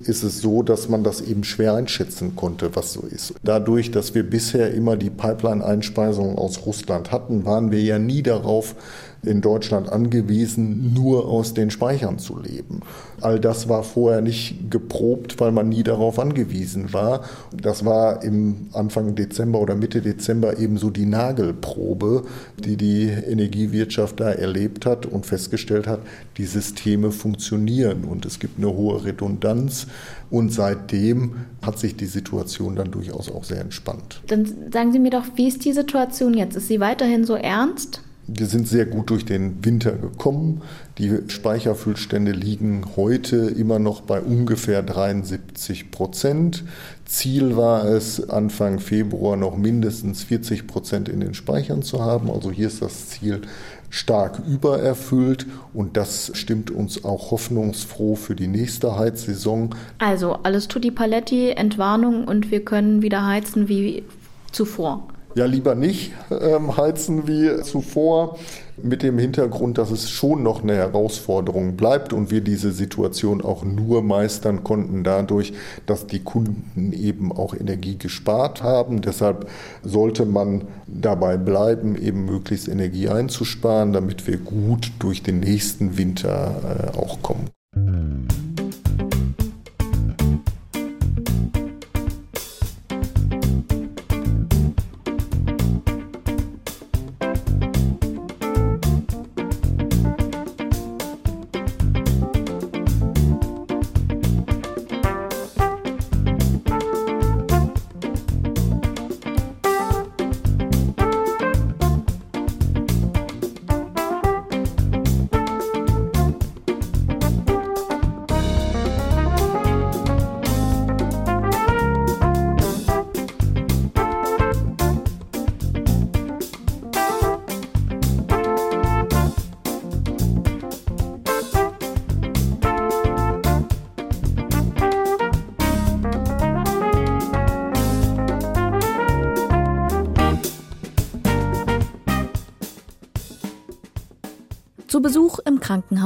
[0.09, 3.35] ist es so, dass man das eben schwer einschätzen konnte, was so ist.
[3.43, 8.75] Dadurch, dass wir bisher immer die Pipeline-Einspeisung aus Russland hatten, waren wir ja nie darauf
[9.25, 12.81] in Deutschland angewiesen, nur aus den Speichern zu leben.
[13.21, 17.23] All das war vorher nicht geprobt, weil man nie darauf angewiesen war.
[17.57, 22.25] Das war im Anfang Dezember oder Mitte Dezember eben so die Nagelprobe,
[22.59, 26.01] die die Energiewirtschaft da erlebt hat und festgestellt hat,
[26.37, 29.87] die Systeme funktionieren und es gibt eine hohe Redundanz.
[30.31, 34.23] Und seitdem hat sich die Situation dann durchaus auch sehr entspannt.
[34.27, 36.57] Dann sagen Sie mir doch, wie ist die Situation jetzt?
[36.57, 38.01] Ist sie weiterhin so ernst?
[38.29, 40.63] Wir sind sehr gut durch den Winter gekommen.
[40.99, 46.63] Die Speicherfüllstände liegen heute immer noch bei ungefähr 73 Prozent.
[47.05, 52.31] Ziel war es, Anfang Februar noch mindestens 40 Prozent in den Speichern zu haben.
[52.31, 53.43] Also hier ist das Ziel
[53.91, 59.75] stark übererfüllt und das stimmt uns auch hoffnungsfroh für die nächste Heizsaison.
[59.99, 64.05] Also alles tutti paletti, Entwarnung und wir können wieder heizen wie
[64.53, 68.39] zuvor ja lieber nicht ähm, heizen wie zuvor,
[68.83, 73.65] mit dem Hintergrund, dass es schon noch eine Herausforderung bleibt und wir diese Situation auch
[73.65, 75.53] nur meistern konnten dadurch,
[75.87, 79.03] dass die Kunden eben auch Energie gespart haben.
[79.03, 79.49] Deshalb
[79.83, 86.93] sollte man dabei bleiben, eben möglichst Energie einzusparen, damit wir gut durch den nächsten Winter
[86.95, 87.51] äh, auch kommen.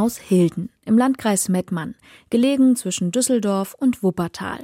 [0.07, 1.97] Krankenhaus Hilden im Landkreis Mettmann,
[2.31, 4.61] gelegen zwischen Düsseldorf und Wuppertal.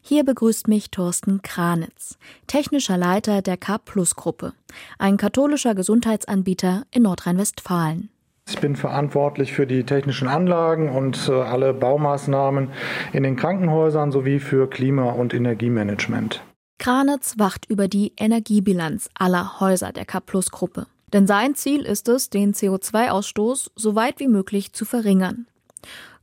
[0.00, 2.16] Hier begrüßt mich Thorsten Kranitz,
[2.46, 4.54] technischer Leiter der K-Plus-Gruppe,
[4.98, 8.08] ein katholischer Gesundheitsanbieter in Nordrhein-Westfalen.
[8.48, 12.70] Ich bin verantwortlich für die technischen Anlagen und äh, alle Baumaßnahmen
[13.12, 16.42] in den Krankenhäusern sowie für Klima- und Energiemanagement.
[16.78, 20.86] Kranitz wacht über die Energiebilanz aller Häuser der K-Plus-Gruppe.
[21.12, 25.46] Denn sein Ziel ist es, den CO2-Ausstoß so weit wie möglich zu verringern.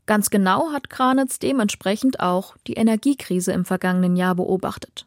[0.06, 5.06] Ganz genau hat Kranitz dementsprechend auch die Energiekrise im vergangenen Jahr beobachtet.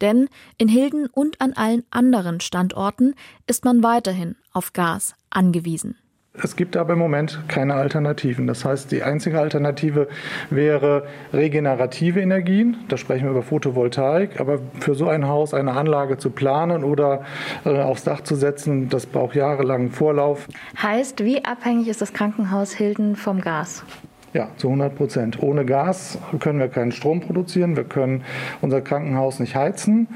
[0.00, 3.14] Denn in Hilden und an allen anderen Standorten
[3.48, 5.96] ist man weiterhin auf Gas angewiesen.
[6.42, 8.46] Es gibt aber im Moment keine Alternativen.
[8.46, 10.08] Das heißt, die einzige Alternative
[10.50, 12.76] wäre regenerative Energien.
[12.88, 14.38] Da sprechen wir über Photovoltaik.
[14.40, 17.22] Aber für so ein Haus eine Anlage zu planen oder
[17.64, 20.46] äh, aufs Dach zu setzen, das braucht jahrelangen Vorlauf.
[20.80, 23.84] Heißt, wie abhängig ist das Krankenhaus Hilden vom Gas?
[24.32, 25.42] Ja, zu 100 Prozent.
[25.42, 27.74] Ohne Gas können wir keinen Strom produzieren.
[27.74, 28.22] Wir können
[28.60, 30.08] unser Krankenhaus nicht heizen.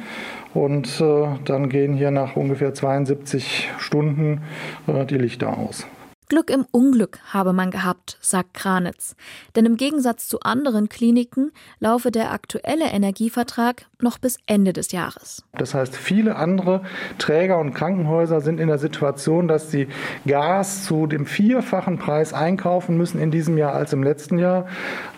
[0.52, 4.42] Und äh, dann gehen hier nach ungefähr 72 Stunden
[4.86, 5.86] äh, die Lichter aus.
[6.30, 9.16] Glück im Unglück habe man gehabt, sagt Kranitz.
[9.56, 15.42] Denn im Gegensatz zu anderen Kliniken laufe der aktuelle Energievertrag noch bis Ende des Jahres.
[15.58, 16.82] Das heißt, viele andere
[17.18, 19.88] Träger und Krankenhäuser sind in der Situation, dass sie
[20.24, 24.68] Gas zu dem vierfachen Preis einkaufen müssen in diesem Jahr als im letzten Jahr,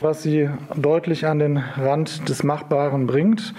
[0.01, 3.53] was sie deutlich an den Rand des Machbaren bringt.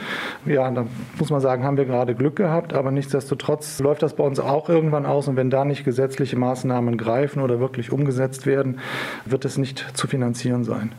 [0.47, 0.87] Ja, da
[1.19, 4.69] muss man sagen, haben wir gerade Glück gehabt, aber nichtsdestotrotz läuft das bei uns auch
[4.69, 8.79] irgendwann aus und wenn da nicht gesetzliche Maßnahmen greifen oder wirklich umgesetzt werden,
[9.25, 10.91] wird es nicht zu finanzieren sein.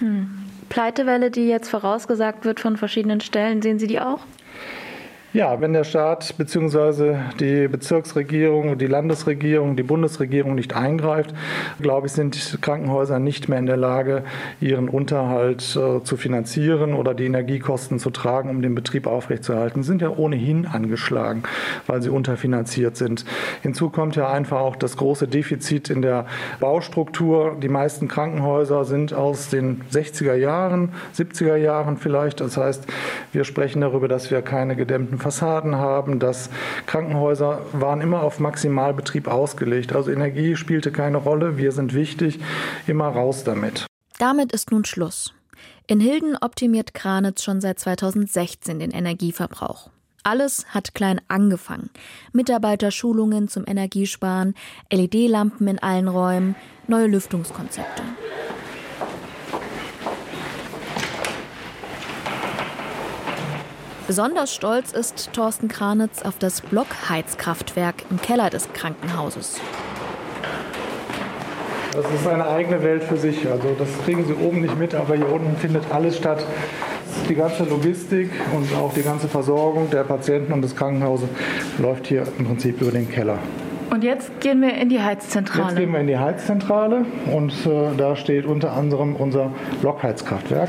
[0.00, 0.30] Hm.
[0.68, 4.20] Pleitewelle, die jetzt vorausgesagt wird von verschiedenen Stellen, sehen Sie die auch?
[5.34, 7.16] Ja, wenn der Staat bzw.
[7.40, 11.34] die Bezirksregierung, die Landesregierung, die Bundesregierung nicht eingreift,
[11.80, 14.22] glaube ich, sind Krankenhäuser nicht mehr in der Lage,
[14.60, 19.82] ihren Unterhalt äh, zu finanzieren oder die Energiekosten zu tragen, um den Betrieb aufrechtzuerhalten.
[19.82, 21.42] Sie sind ja ohnehin angeschlagen,
[21.88, 23.24] weil sie unterfinanziert sind.
[23.62, 26.26] Hinzu kommt ja einfach auch das große Defizit in der
[26.60, 27.56] Baustruktur.
[27.60, 32.40] Die meisten Krankenhäuser sind aus den 60er Jahren, 70er Jahren vielleicht.
[32.40, 32.86] Das heißt,
[33.32, 36.18] wir sprechen darüber, dass wir keine gedämmten Fassaden haben.
[36.18, 36.50] Das
[36.86, 39.94] Krankenhäuser waren immer auf Maximalbetrieb ausgelegt.
[39.94, 41.56] Also Energie spielte keine Rolle.
[41.56, 42.40] Wir sind wichtig.
[42.86, 43.86] Immer raus damit.
[44.18, 45.32] Damit ist nun Schluss.
[45.86, 49.90] In Hilden optimiert Kranitz schon seit 2016 den Energieverbrauch.
[50.24, 51.90] Alles hat klein angefangen.
[52.32, 54.54] Mitarbeiterschulungen zum Energiesparen,
[54.90, 56.54] LED-Lampen in allen Räumen,
[56.86, 58.02] neue Lüftungskonzepte.
[64.06, 69.58] Besonders stolz ist Thorsten Kranitz auf das Blockheizkraftwerk im Keller des Krankenhauses.
[71.94, 73.48] Das ist eine eigene Welt für sich.
[73.50, 76.44] Also das kriegen Sie oben nicht mit, aber hier unten findet alles statt.
[77.30, 81.28] Die ganze Logistik und auch die ganze Versorgung der Patienten und des Krankenhauses
[81.78, 83.38] läuft hier im Prinzip über den Keller.
[83.90, 85.68] Und jetzt gehen wir in die Heizzentrale.
[85.68, 90.68] Jetzt gehen wir in die Heizzentrale und äh, da steht unter anderem unser Blockheizkraftwerk.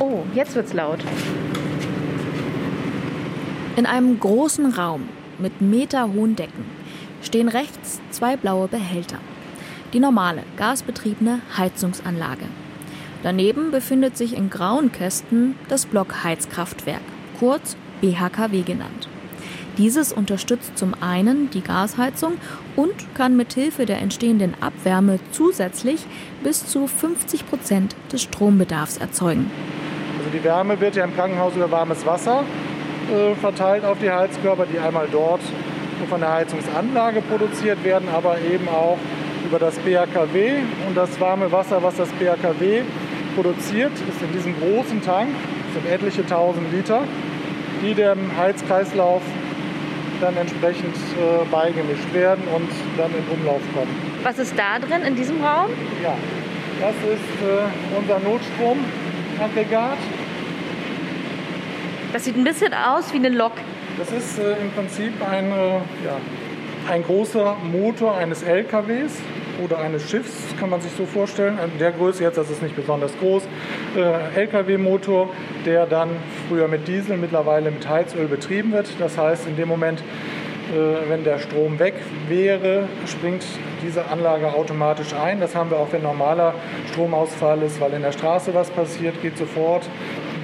[0.00, 0.98] Oh, jetzt wird's laut.
[3.76, 5.08] In einem großen Raum
[5.38, 6.64] mit meterhohen Decken
[7.22, 9.18] stehen rechts zwei blaue Behälter.
[9.92, 12.44] Die normale gasbetriebene Heizungsanlage.
[13.24, 17.00] Daneben befindet sich in grauen Kästen das Blockheizkraftwerk,
[17.40, 19.08] kurz BHKW genannt.
[19.76, 22.34] Dieses unterstützt zum einen die Gasheizung
[22.76, 26.06] und kann mithilfe der entstehenden Abwärme zusätzlich
[26.44, 29.50] bis zu 50 Prozent des Strombedarfs erzeugen.
[30.18, 32.44] Also die Wärme wird ja im Krankenhaus über warmes Wasser
[33.10, 35.40] äh, verteilt auf die Heizkörper, die einmal dort
[36.08, 38.98] von der Heizungsanlage produziert werden, aber eben auch
[39.44, 40.62] über das BHKW.
[40.86, 42.82] Und das warme Wasser, was das BHKW
[43.34, 45.30] produziert, ist in diesem großen Tank,
[45.74, 47.02] das sind etliche tausend Liter,
[47.82, 49.22] die dem Heizkreislauf
[50.20, 53.90] dann entsprechend äh, beigemischt werden und dann in Umlauf kommen.
[54.22, 55.70] Was ist da drin in diesem Raum?
[56.02, 56.14] Ja,
[56.80, 59.98] das ist äh, unser Notstromaggregat.
[62.14, 63.54] Das sieht ein bisschen aus wie eine Lok.
[63.98, 65.74] Das ist äh, im Prinzip ein, äh,
[66.06, 66.16] ja,
[66.88, 69.18] ein großer Motor eines LKWs
[69.64, 71.58] oder eines Schiffs, kann man sich so vorstellen.
[71.58, 73.42] In der Größe jetzt, das ist nicht besonders groß.
[73.96, 75.30] Äh, LKW-Motor,
[75.66, 76.10] der dann
[76.48, 78.90] früher mit Diesel, mittlerweile mit Heizöl betrieben wird.
[79.00, 79.98] Das heißt, in dem Moment,
[80.72, 81.94] äh, wenn der Strom weg
[82.28, 83.44] wäre, springt
[83.84, 85.40] diese Anlage automatisch ein.
[85.40, 86.54] Das haben wir auch, wenn normaler
[86.92, 89.88] Stromausfall ist, weil in der Straße was passiert, geht sofort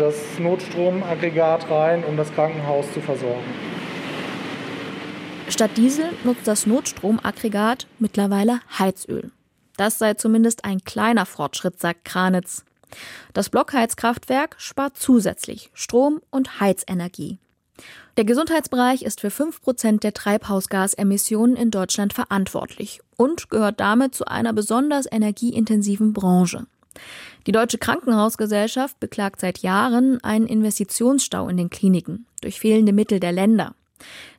[0.01, 3.45] das Notstromaggregat rein, um das Krankenhaus zu versorgen.
[5.49, 9.31] Statt Diesel nutzt das Notstromaggregat mittlerweile Heizöl.
[9.77, 12.65] Das sei zumindest ein kleiner Fortschritt, sagt Kranitz.
[13.35, 17.39] Das Blockheizkraftwerk spart zusätzlich Strom und Heizenergie.
[18.17, 24.27] Der Gesundheitsbereich ist für 5 Prozent der Treibhausgasemissionen in Deutschland verantwortlich und gehört damit zu
[24.27, 26.67] einer besonders energieintensiven Branche.
[27.47, 33.33] Die Deutsche Krankenhausgesellschaft beklagt seit Jahren einen Investitionsstau in den Kliniken durch fehlende Mittel der
[33.33, 33.75] Länder.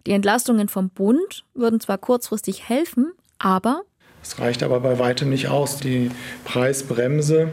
[0.05, 3.81] Die Entlastungen vom Bund würden zwar kurzfristig helfen, aber
[4.23, 5.77] es reicht aber bei weitem nicht aus.
[5.77, 6.11] Die
[6.45, 7.49] Preisbremse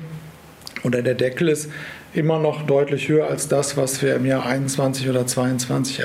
[0.85, 1.71] oder der Deckel ist
[2.13, 6.05] immer noch deutlich höher als das, was wir im Jahr 21 oder 22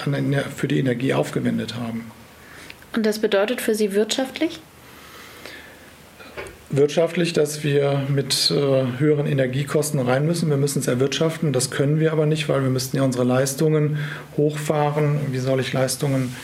[0.55, 2.09] für die Energie aufgewendet haben.
[2.95, 4.61] Und das bedeutet für Sie wirtschaftlich?
[6.75, 10.49] Wirtschaftlich, dass wir mit äh, höheren Energiekosten rein müssen.
[10.49, 11.53] Wir müssen es erwirtschaften.
[11.53, 13.97] Das können wir aber nicht, weil wir müssten ja unsere Leistungen
[14.37, 15.19] hochfahren.
[15.31, 16.35] Wie soll ich Leistungen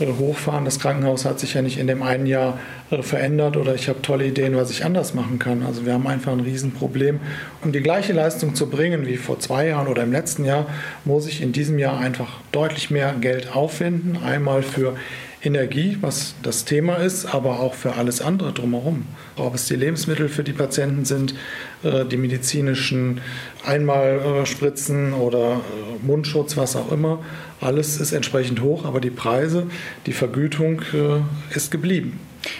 [0.00, 0.64] äh, hochfahren?
[0.64, 2.58] Das Krankenhaus hat sich ja nicht in dem einen Jahr
[2.90, 5.62] äh, verändert oder ich habe tolle Ideen, was ich anders machen kann.
[5.62, 7.20] Also wir haben einfach ein Riesenproblem.
[7.62, 10.66] Um die gleiche Leistung zu bringen wie vor zwei Jahren oder im letzten Jahr,
[11.04, 14.18] muss ich in diesem Jahr einfach deutlich mehr Geld aufwenden.
[14.24, 14.96] Einmal für
[15.42, 19.06] Energie, was das Thema ist, aber auch für alles andere drumherum.
[19.36, 21.34] Ob es die Lebensmittel für die Patienten sind,
[21.82, 23.20] äh, die medizinischen
[23.64, 27.22] Einmalspritzen oder äh, Mundschutz, was auch immer.
[27.60, 29.66] Alles ist entsprechend hoch, aber die Preise,
[30.06, 32.18] die Vergütung äh, ist geblieben.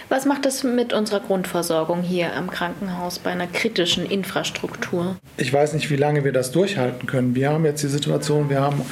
[0.09, 5.16] Was macht das mit unserer Grundversorgung hier am Krankenhaus bei einer kritischen Infrastruktur?
[5.37, 7.35] Ich weiß nicht, wie lange wir das durchhalten können.
[7.35, 8.83] Wir haben jetzt die Situation, wir haben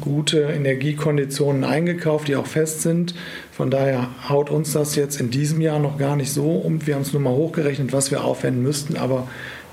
[0.00, 3.14] gute Energiekonditionen eingekauft, die auch fest sind.
[3.52, 6.86] Von daher haut uns das jetzt in diesem Jahr noch gar nicht so um.
[6.86, 9.26] Wir haben es nur mal hochgerechnet, was wir aufwenden müssten, aber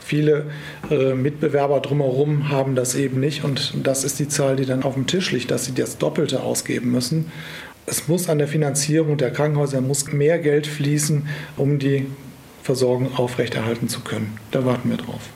[0.08, 0.46] Viele
[0.90, 4.94] äh, Mitbewerber drumherum haben das eben nicht und das ist die Zahl, die dann auf
[4.94, 7.30] dem Tisch liegt, dass sie das Doppelte ausgeben müssen.
[7.86, 11.28] Es muss an der Finanzierung der Krankenhäuser muss mehr Geld fließen,
[11.58, 12.06] um die
[12.64, 14.38] Versorgung aufrechterhalten zu können.
[14.52, 15.30] Da warten wir drauf.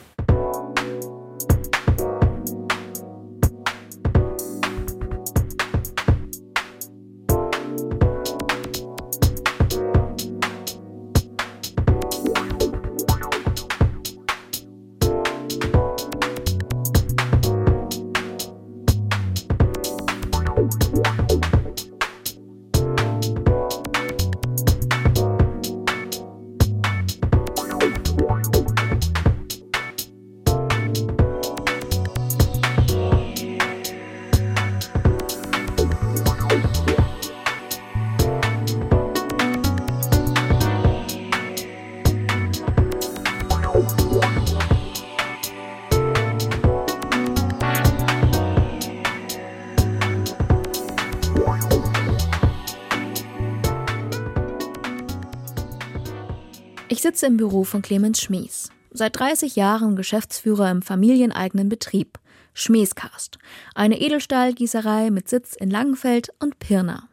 [57.22, 58.70] Sitze im Büro von Clemens Schmies.
[58.90, 62.18] Seit 30 Jahren Geschäftsführer im familieneigenen Betrieb.
[62.52, 63.38] Schmiescast.
[63.76, 67.08] Eine Edelstahlgießerei mit Sitz in Langenfeld und Pirna.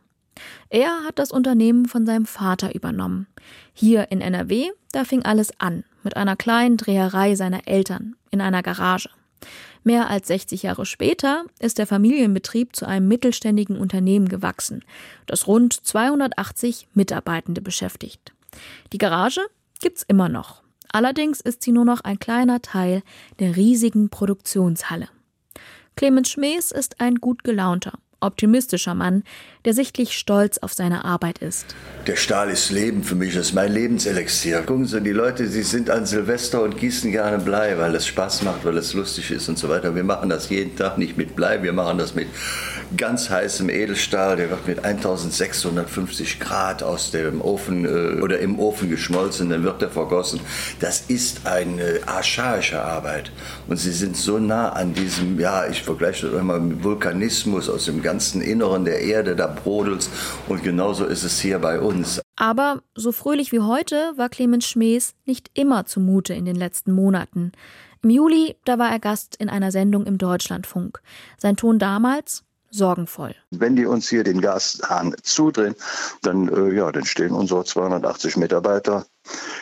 [0.69, 3.27] Er hat das Unternehmen von seinem Vater übernommen.
[3.71, 5.83] Hier in NRW, da fing alles an.
[6.03, 9.11] Mit einer kleinen Dreherei seiner Eltern in einer Garage.
[9.83, 14.83] Mehr als 60 Jahre später ist der Familienbetrieb zu einem mittelständigen Unternehmen gewachsen,
[15.27, 18.33] das rund 280 Mitarbeitende beschäftigt.
[18.91, 19.41] Die Garage
[19.79, 20.61] gibt's immer noch.
[20.91, 23.03] Allerdings ist sie nur noch ein kleiner Teil
[23.39, 25.09] der riesigen Produktionshalle.
[25.95, 29.23] Clemens Schmees ist ein gut gelaunter, optimistischer Mann,
[29.65, 31.75] der sichtlich stolz auf seine Arbeit ist.
[32.07, 34.61] Der Stahl ist Leben für mich, das ist mein Lebenselixier.
[34.61, 38.43] Gucken Sie, die Leute, sie sind an Silvester und gießen gerne Blei, weil es Spaß
[38.43, 39.95] macht, weil es lustig ist und so weiter.
[39.95, 42.27] Wir machen das jeden Tag nicht mit Blei, wir machen das mit
[42.95, 48.89] ganz heißem Edelstahl, der wird mit 1650 Grad aus dem Ofen äh, oder im Ofen
[48.89, 50.39] geschmolzen, dann wird er vergossen.
[50.79, 53.31] Das ist eine archaische Arbeit.
[53.67, 57.85] Und sie sind so nah an diesem, ja, ich vergleiche das immer mit Vulkanismus aus
[57.85, 60.09] dem ganzen Inneren der Erde, da brodelt
[60.47, 62.21] Und genauso ist es hier bei uns.
[62.35, 67.51] Aber so fröhlich wie heute war Clemens Schmees nicht immer zumute in den letzten Monaten.
[68.01, 71.01] Im Juli, da war er Gast in einer Sendung im Deutschlandfunk.
[71.37, 73.35] Sein Ton damals sorgenvoll.
[73.51, 75.75] Wenn die uns hier den Gashahn zudrehen,
[76.21, 79.05] dann, äh, ja, dann stehen unsere 280 Mitarbeiter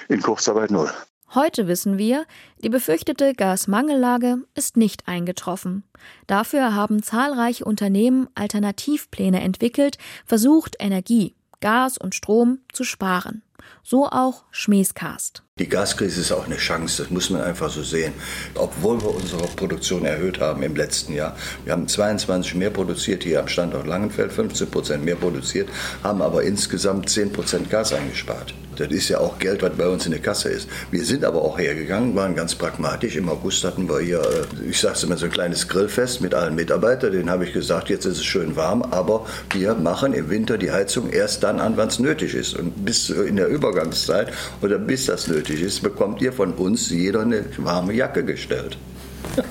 [0.09, 0.91] in Kurzarbeit null.
[1.33, 2.25] Heute wissen wir,
[2.63, 5.83] die befürchtete Gasmangellage ist nicht eingetroffen.
[6.25, 13.43] Dafür haben zahlreiche Unternehmen Alternativpläne entwickelt, versucht, Energie, Gas und Strom zu sparen.
[13.83, 15.43] So auch Schmiescast.
[15.59, 18.13] Die Gaskrise ist auch eine Chance, das muss man einfach so sehen.
[18.53, 21.35] Obwohl wir unsere Produktion erhöht haben im letzten Jahr.
[21.63, 25.69] Wir haben 22 mehr produziert hier am Standort Langenfeld, 15 Prozent mehr produziert,
[26.03, 28.53] haben aber insgesamt 10 Prozent Gas eingespart.
[28.77, 30.69] Das ist ja auch Geld, was bei uns in der Kasse ist.
[30.91, 33.15] Wir sind aber auch hergegangen, waren ganz pragmatisch.
[33.15, 36.55] Im August hatten wir hier, äh, ich sag's immer, so ein kleines Grillfest mit allen
[36.55, 37.11] Mitarbeitern.
[37.11, 40.71] Den habe ich gesagt, jetzt ist es schön warm, aber wir machen im Winter die
[40.71, 42.55] Heizung erst dann an, wann es nötig ist.
[42.55, 44.31] Und bis in der Übergangszeit
[44.61, 48.77] oder bis das nötig nötig ist, bekommt ihr von uns jeder eine warme Jacke gestellt.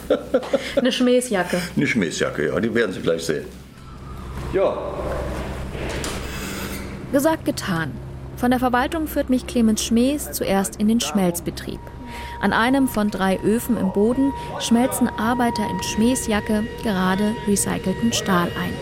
[0.76, 1.60] eine Schmähsjacke.
[1.76, 3.44] Eine Schmähsjacke, ja, die werden Sie gleich sehen.
[4.52, 4.76] Ja.
[7.12, 7.92] Gesagt, getan.
[8.36, 11.80] Von der Verwaltung führt mich Clemens Schmees zuerst in den Schmelzbetrieb.
[12.40, 18.72] An einem von drei Öfen im Boden schmelzen Arbeiter in Schmähsjacke gerade recycelten Stahl ein.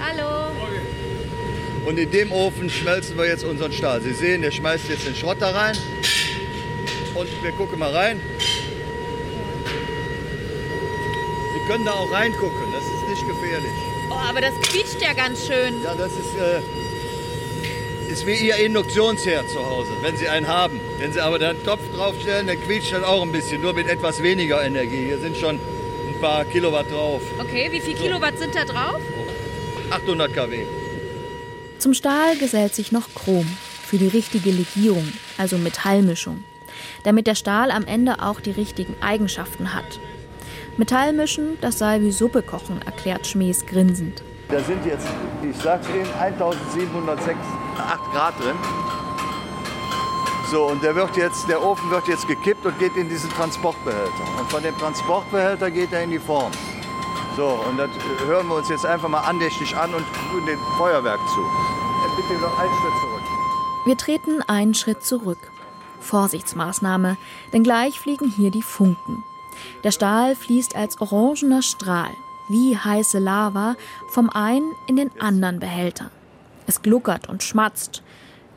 [0.00, 0.50] Hallo.
[1.88, 4.00] Und in dem Ofen schmelzen wir jetzt unseren Stahl.
[4.00, 5.76] Sie sehen, der schmeißt jetzt den Schrott da rein.
[7.14, 8.20] Und wir gucken mal rein.
[11.54, 13.70] Sie können da auch reingucken, das ist nicht gefährlich.
[14.10, 15.82] Oh, aber das quietscht ja ganz schön.
[15.82, 16.60] Ja, das ist, äh,
[18.12, 20.80] ist wie Ihr Induktionsherd zu Hause, wenn Sie einen haben.
[20.98, 24.20] Wenn Sie aber den Topf draufstellen, dann quietscht das auch ein bisschen, nur mit etwas
[24.22, 25.06] weniger Energie.
[25.06, 27.22] Hier sind schon ein paar Kilowatt drauf.
[27.38, 29.00] Okay, wie viel Kilowatt sind da drauf?
[29.90, 30.64] 800 kW.
[31.78, 33.46] Zum Stahl gesellt sich noch Chrom
[33.86, 36.42] für die richtige Legierung, also Metallmischung
[37.04, 40.00] damit der Stahl am Ende auch die richtigen Eigenschaften hat.
[40.76, 44.22] Metallmischen, das sei wie Suppe kochen, erklärt Schmees grinsend.
[44.48, 45.06] Da sind jetzt,
[45.42, 47.38] ich sag's Ihnen, 1706
[48.12, 48.56] Grad drin.
[50.50, 54.24] So, und der, wird jetzt, der Ofen wird jetzt gekippt und geht in diesen Transportbehälter.
[54.38, 56.52] Und von dem Transportbehälter geht er in die Form.
[57.36, 57.90] So, und das
[58.26, 60.04] hören wir uns jetzt einfach mal andächtig an und
[60.46, 61.40] dem Feuerwerk zu.
[62.16, 63.22] Bitte noch einen Schritt zurück.
[63.86, 65.50] Wir treten einen Schritt zurück.
[66.04, 67.16] Vorsichtsmaßnahme,
[67.52, 69.24] denn gleich fliegen hier die Funken.
[69.82, 72.10] Der Stahl fließt als orangener Strahl,
[72.48, 73.76] wie heiße Lava,
[74.10, 76.10] vom einen in den anderen Behälter.
[76.66, 78.02] Es gluckert und schmatzt.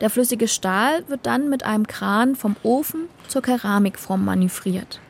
[0.01, 5.01] Der flüssige Stahl wird dann mit einem Kran vom Ofen zur Keramikform manövriert.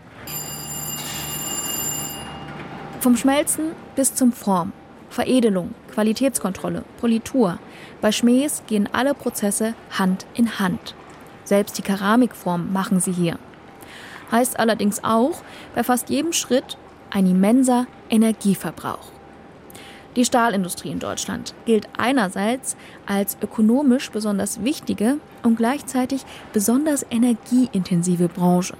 [3.02, 4.74] Vom Schmelzen bis zum Form,
[5.10, 7.60] Veredelung, Qualitätskontrolle, Politur.
[8.02, 10.96] Bei Schmähs gehen alle Prozesse Hand in Hand.
[11.48, 13.40] Selbst die Keramikform machen sie hier.
[14.34, 15.42] Heißt allerdings auch
[15.74, 16.78] bei fast jedem Schritt
[17.10, 19.14] ein immenser Energieverbrauch.
[20.18, 22.76] Die Stahlindustrie in Deutschland gilt einerseits
[23.06, 28.76] als ökonomisch besonders wichtige und gleichzeitig besonders energieintensive Branche.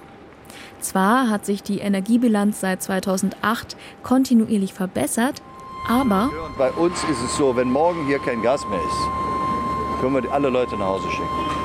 [0.80, 5.40] Zwar hat sich die Energiebilanz seit 2008 kontinuierlich verbessert,
[5.88, 10.30] aber bei uns ist es so, wenn morgen hier kein Gas mehr ist, können wir
[10.30, 11.57] alle Leute nach Hause schicken.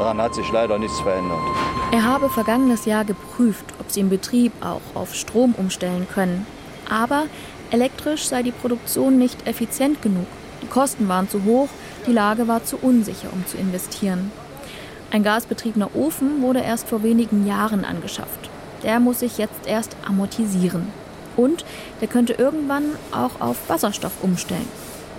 [0.00, 1.40] Daran hat sich leider nichts verändert.
[1.92, 6.46] Er habe vergangenes Jahr geprüft, ob sie im Betrieb auch auf Strom umstellen können.
[6.88, 7.24] Aber
[7.70, 10.26] elektrisch sei die Produktion nicht effizient genug.
[10.62, 11.68] Die Kosten waren zu hoch,
[12.06, 14.32] die Lage war zu unsicher, um zu investieren.
[15.10, 18.48] Ein gasbetriebener Ofen wurde erst vor wenigen Jahren angeschafft.
[18.82, 20.86] Der muss sich jetzt erst amortisieren.
[21.36, 21.66] Und
[22.00, 24.68] der könnte irgendwann auch auf Wasserstoff umstellen.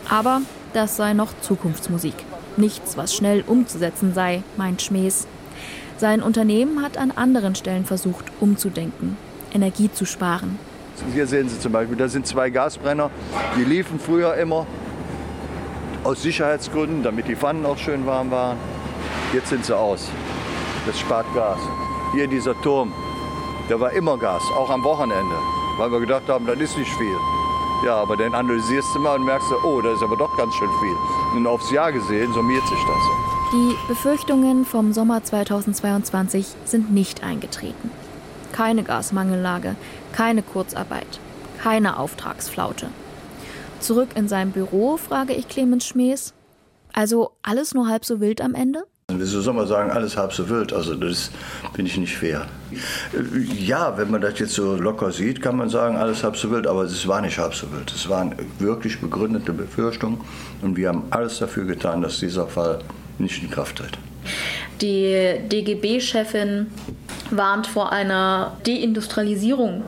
[0.09, 0.41] Aber
[0.73, 2.15] das sei noch Zukunftsmusik.
[2.57, 5.27] Nichts, was schnell umzusetzen sei, meint Schmees.
[5.97, 9.17] Sein Unternehmen hat an anderen Stellen versucht, umzudenken,
[9.53, 10.59] Energie zu sparen.
[11.13, 13.09] Hier sehen Sie zum Beispiel, da sind zwei Gasbrenner,
[13.57, 14.65] die liefen früher immer
[16.03, 18.57] aus Sicherheitsgründen, damit die Pfannen auch schön warm waren.
[19.33, 20.09] Jetzt sind sie aus.
[20.85, 21.59] Das spart Gas.
[22.13, 22.91] Hier dieser Turm,
[23.69, 25.35] da war immer Gas, auch am Wochenende,
[25.77, 27.30] weil wir gedacht haben, das ist nicht viel.
[27.83, 30.69] Ja, aber dann analysierst du mal und merkst, oh, das ist aber doch ganz schön
[30.79, 30.95] viel.
[31.35, 33.03] Und aufs Jahr gesehen summiert sich das.
[33.51, 37.89] Die Befürchtungen vom Sommer 2022 sind nicht eingetreten.
[38.51, 39.75] Keine Gasmangellage,
[40.13, 41.19] keine Kurzarbeit,
[41.57, 42.89] keine Auftragsflaute.
[43.79, 46.33] Zurück in seinem Büro frage ich Clemens Schmees.
[46.93, 48.83] Also alles nur halb so wild am Ende?
[49.19, 50.73] Wieso soll man sagen, alles halb so wild?
[50.73, 51.31] Also das
[51.73, 52.47] finde ich nicht fair.
[53.57, 56.67] Ja, wenn man das jetzt so locker sieht, kann man sagen, alles halb so wild,
[56.67, 57.91] aber es war nicht halb so wild.
[57.91, 60.21] Es waren wirklich begründete Befürchtungen
[60.61, 62.79] und wir haben alles dafür getan, dass dieser Fall
[63.17, 63.97] nicht in Kraft tritt.
[64.81, 66.67] Die DGB-Chefin
[67.29, 69.83] warnt vor einer Deindustrialisierung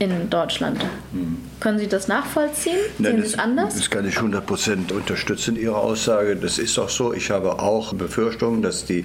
[0.00, 0.80] in Deutschland.
[1.12, 1.36] Hm.
[1.60, 2.78] Können Sie das nachvollziehen?
[2.96, 3.74] Sehen Nein, das, anders?
[3.74, 6.36] Das kann ich 100% unterstützen, Ihre Aussage.
[6.36, 7.12] Das ist auch so.
[7.12, 9.04] Ich habe auch Befürchtungen, dass die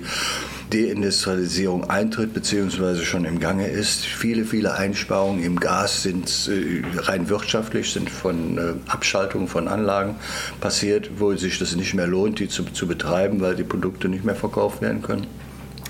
[0.71, 3.03] Deindustrialisierung eintritt bzw.
[3.03, 4.05] schon im Gange ist.
[4.05, 10.15] Viele, viele Einsparungen im Gas sind äh, rein wirtschaftlich, sind von äh, Abschaltungen von Anlagen
[10.61, 14.23] passiert, wo sich das nicht mehr lohnt, die zu, zu betreiben, weil die Produkte nicht
[14.23, 15.27] mehr verkauft werden können.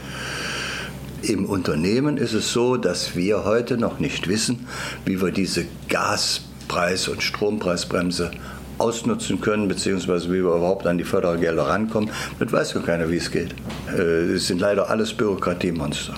[1.22, 4.66] Im Unternehmen ist es so, dass wir heute noch nicht wissen,
[5.04, 8.30] wie wir diese Gaspreis- und Strompreisbremse
[8.78, 12.10] ausnutzen können, beziehungsweise wie wir überhaupt an die Fördergelder rankommen.
[12.38, 13.54] Das weiß gar keiner, wie es geht.
[13.94, 16.14] Äh, es sind leider alles Bürokratiemonster.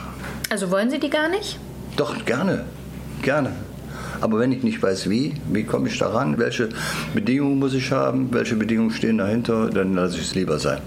[0.48, 1.59] Also wollen Sie die gar nicht?
[1.96, 2.64] Doch, gerne.
[3.22, 3.50] Gerne.
[4.20, 6.68] Aber wenn ich nicht weiß, wie, wie komme ich daran, welche
[7.12, 10.80] Bedingungen muss ich haben, welche Bedingungen stehen dahinter, dann lasse ich es lieber sein.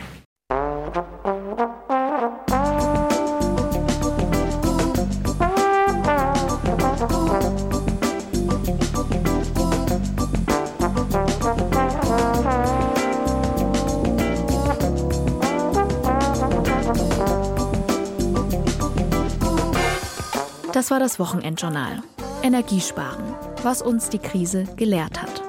[20.85, 22.03] Das war das Wochenendjournal.
[22.43, 23.25] Energiesparen,
[23.63, 25.41] was uns die Krise gelehrt hat.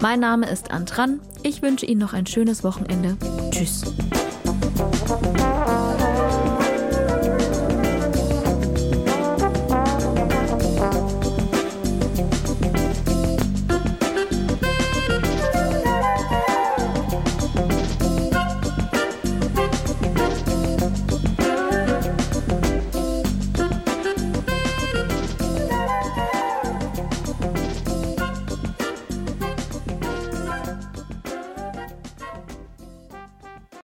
[0.00, 1.20] Mein Name ist Antran.
[1.42, 3.18] Ich wünsche Ihnen noch ein schönes Wochenende.
[3.50, 3.82] Tschüss.